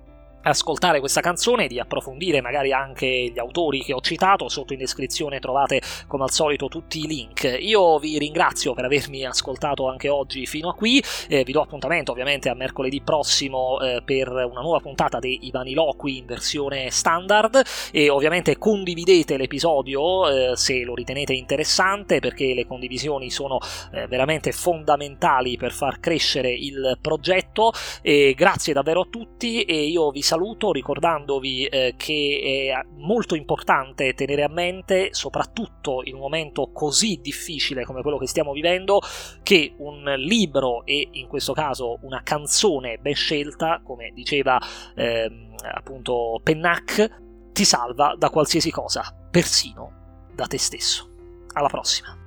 ascoltare 0.45 1.01
questa 1.01 1.21
canzone, 1.21 1.67
di 1.67 1.81
approfondire 1.81 2.41
magari 2.41 2.73
anche 2.73 3.07
gli 3.07 3.39
autori 3.39 3.83
che 3.83 3.93
ho 3.93 4.01
citato, 4.01 4.49
sotto 4.49 4.73
in 4.73 4.79
descrizione 4.79 5.41
trovate 5.41 5.81
come 6.07 6.25
al 6.25 6.31
solito 6.31 6.69
tutti 6.69 7.01
i 7.01 7.07
link. 7.07 7.57
Io 7.61 7.99
vi 7.99 8.19
ringrazio 8.19 8.75
per 8.75 8.85
avermi 8.85 9.25
ascoltato 9.25 9.89
anche 9.89 10.09
oggi 10.09 10.47
fino 10.47 10.69
a 10.71 10.75
qui, 10.75 11.03
eh, 11.29 11.45
vi 11.45 11.53
do 11.53 11.63
appuntamento 11.63 12.13
ovviamente 12.13 12.49
a 12.49 12.55
mercoledì 12.55 13.01
prossimo 13.01 13.81
eh, 13.81 14.03
per 14.05 14.29
una 14.29 14.61
nuova 14.61 14.81
puntata 14.81 15.19
dei 15.19 15.47
Ivaniloqui 15.47 16.19
in 16.19 16.27
versione 16.27 16.91
standard 16.91 17.63
e 17.91 18.11
ovviamente 18.11 18.59
condividete 18.59 19.37
l'episodio 19.37 20.29
eh, 20.29 20.57
se 20.57 20.83
lo 20.83 20.95
ritenete 20.95 21.33
interessante 21.33 22.21
perché 22.21 22.55
le 22.55 22.67
condivisioni 22.67 23.31
sono 23.31 23.59
eh, 23.93 24.07
veramente 24.07 24.53
fondamentali 24.53 25.57
per 25.57 25.73
far 25.73 26.01
crescere 26.01 26.53
il 26.53 26.99
progetto 27.01 27.73
e 28.03 28.35
grazie 28.37 28.73
davvero 28.73 29.03
a 29.03 29.07
tutti 29.09 29.63
e 29.63 29.85
io 29.85 30.11
vi 30.11 30.23
saluto 30.23 30.34
saluto 30.35 30.73
ricordandovi 30.73 31.65
eh, 31.67 31.95
che 31.97 32.73
è 32.73 32.87
molto 32.97 33.37
importante 33.37 34.15
tenere 34.15 34.43
a 34.43 34.49
mente, 34.49 35.11
soprattutto 35.13 36.03
in 36.03 36.15
un 36.15 36.21
momento 36.21 36.71
così 36.73 37.21
difficile 37.23 37.85
come 37.85 38.03
quello 38.03 38.19
che 38.19 38.27
stiamo 38.27 38.53
vivendo, 38.53 39.01
che 39.45 39.75
un 39.79 40.03
libro 40.17 40.85
e 40.85 41.09
in 41.13 41.29
questo 41.29 41.53
caso 41.53 41.99
una 42.03 42.23
canzone 42.25 42.99
ben 42.99 43.15
scelta, 43.15 43.81
come 43.85 44.11
diceva 44.13 44.61
eh, 44.97 45.31
appunto 45.73 46.41
Pennac, 46.43 47.23
ti 47.53 47.65
salva 47.65 48.17
da 48.19 48.29
qualsiasi 48.31 48.73
cosa, 48.73 49.15
persino 49.31 50.27
da 50.35 50.47
te 50.47 50.59
stesso. 50.59 51.11
Alla 51.53 51.69
prossima. 51.69 52.24